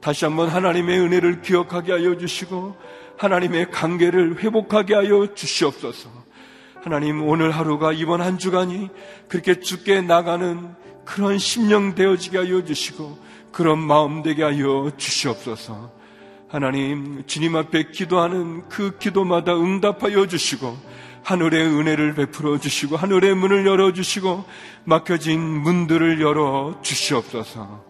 다시 0.00 0.24
한번 0.24 0.48
하나님의 0.48 1.00
은혜를 1.00 1.42
기억하게 1.42 1.92
하여 1.92 2.16
주시고 2.16 2.76
하나님의 3.18 3.72
관계를 3.72 4.38
회복하게 4.38 4.94
하여 4.94 5.34
주시옵소서. 5.34 6.08
하나님 6.82 7.26
오늘 7.26 7.50
하루가 7.50 7.92
이번 7.92 8.20
한 8.20 8.38
주간이 8.38 8.90
그렇게 9.28 9.58
죽게 9.58 10.02
나가는 10.02 10.74
그런 11.04 11.38
심령 11.38 11.96
되어지게 11.96 12.38
하여 12.38 12.64
주시고 12.64 13.18
그런 13.50 13.78
마음 13.78 14.22
되게 14.22 14.44
하여 14.44 14.92
주시옵소서. 14.96 16.03
하나님 16.54 17.26
주님 17.26 17.56
앞에 17.56 17.90
기도하는 17.90 18.68
그 18.68 18.96
기도마다 18.96 19.56
응답하여 19.56 20.28
주시고 20.28 20.78
하늘의 21.24 21.66
은혜를 21.66 22.14
베풀어 22.14 22.60
주시고 22.60 22.96
하늘의 22.96 23.34
문을 23.34 23.66
열어 23.66 23.92
주시고 23.92 24.44
막혀진 24.84 25.40
문들을 25.40 26.20
열어 26.20 26.78
주시옵소서. 26.80 27.84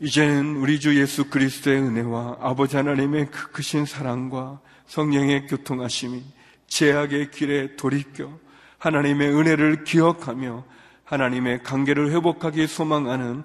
이제는 0.00 0.56
우리 0.56 0.78
주 0.78 1.00
예수 1.00 1.30
그리스도의 1.30 1.80
은혜와 1.80 2.36
아버지 2.42 2.76
하나님의 2.76 3.30
그 3.30 3.50
크신 3.52 3.86
사랑과 3.86 4.60
성령의 4.84 5.46
교통하심이 5.46 6.24
제약의 6.66 7.30
길에 7.30 7.74
돌이켜 7.76 8.38
하나님의 8.76 9.30
은혜를 9.30 9.84
기억하며 9.84 10.64
하나님의 11.04 11.62
관계를 11.62 12.10
회복하기 12.10 12.66
소망하는 12.66 13.44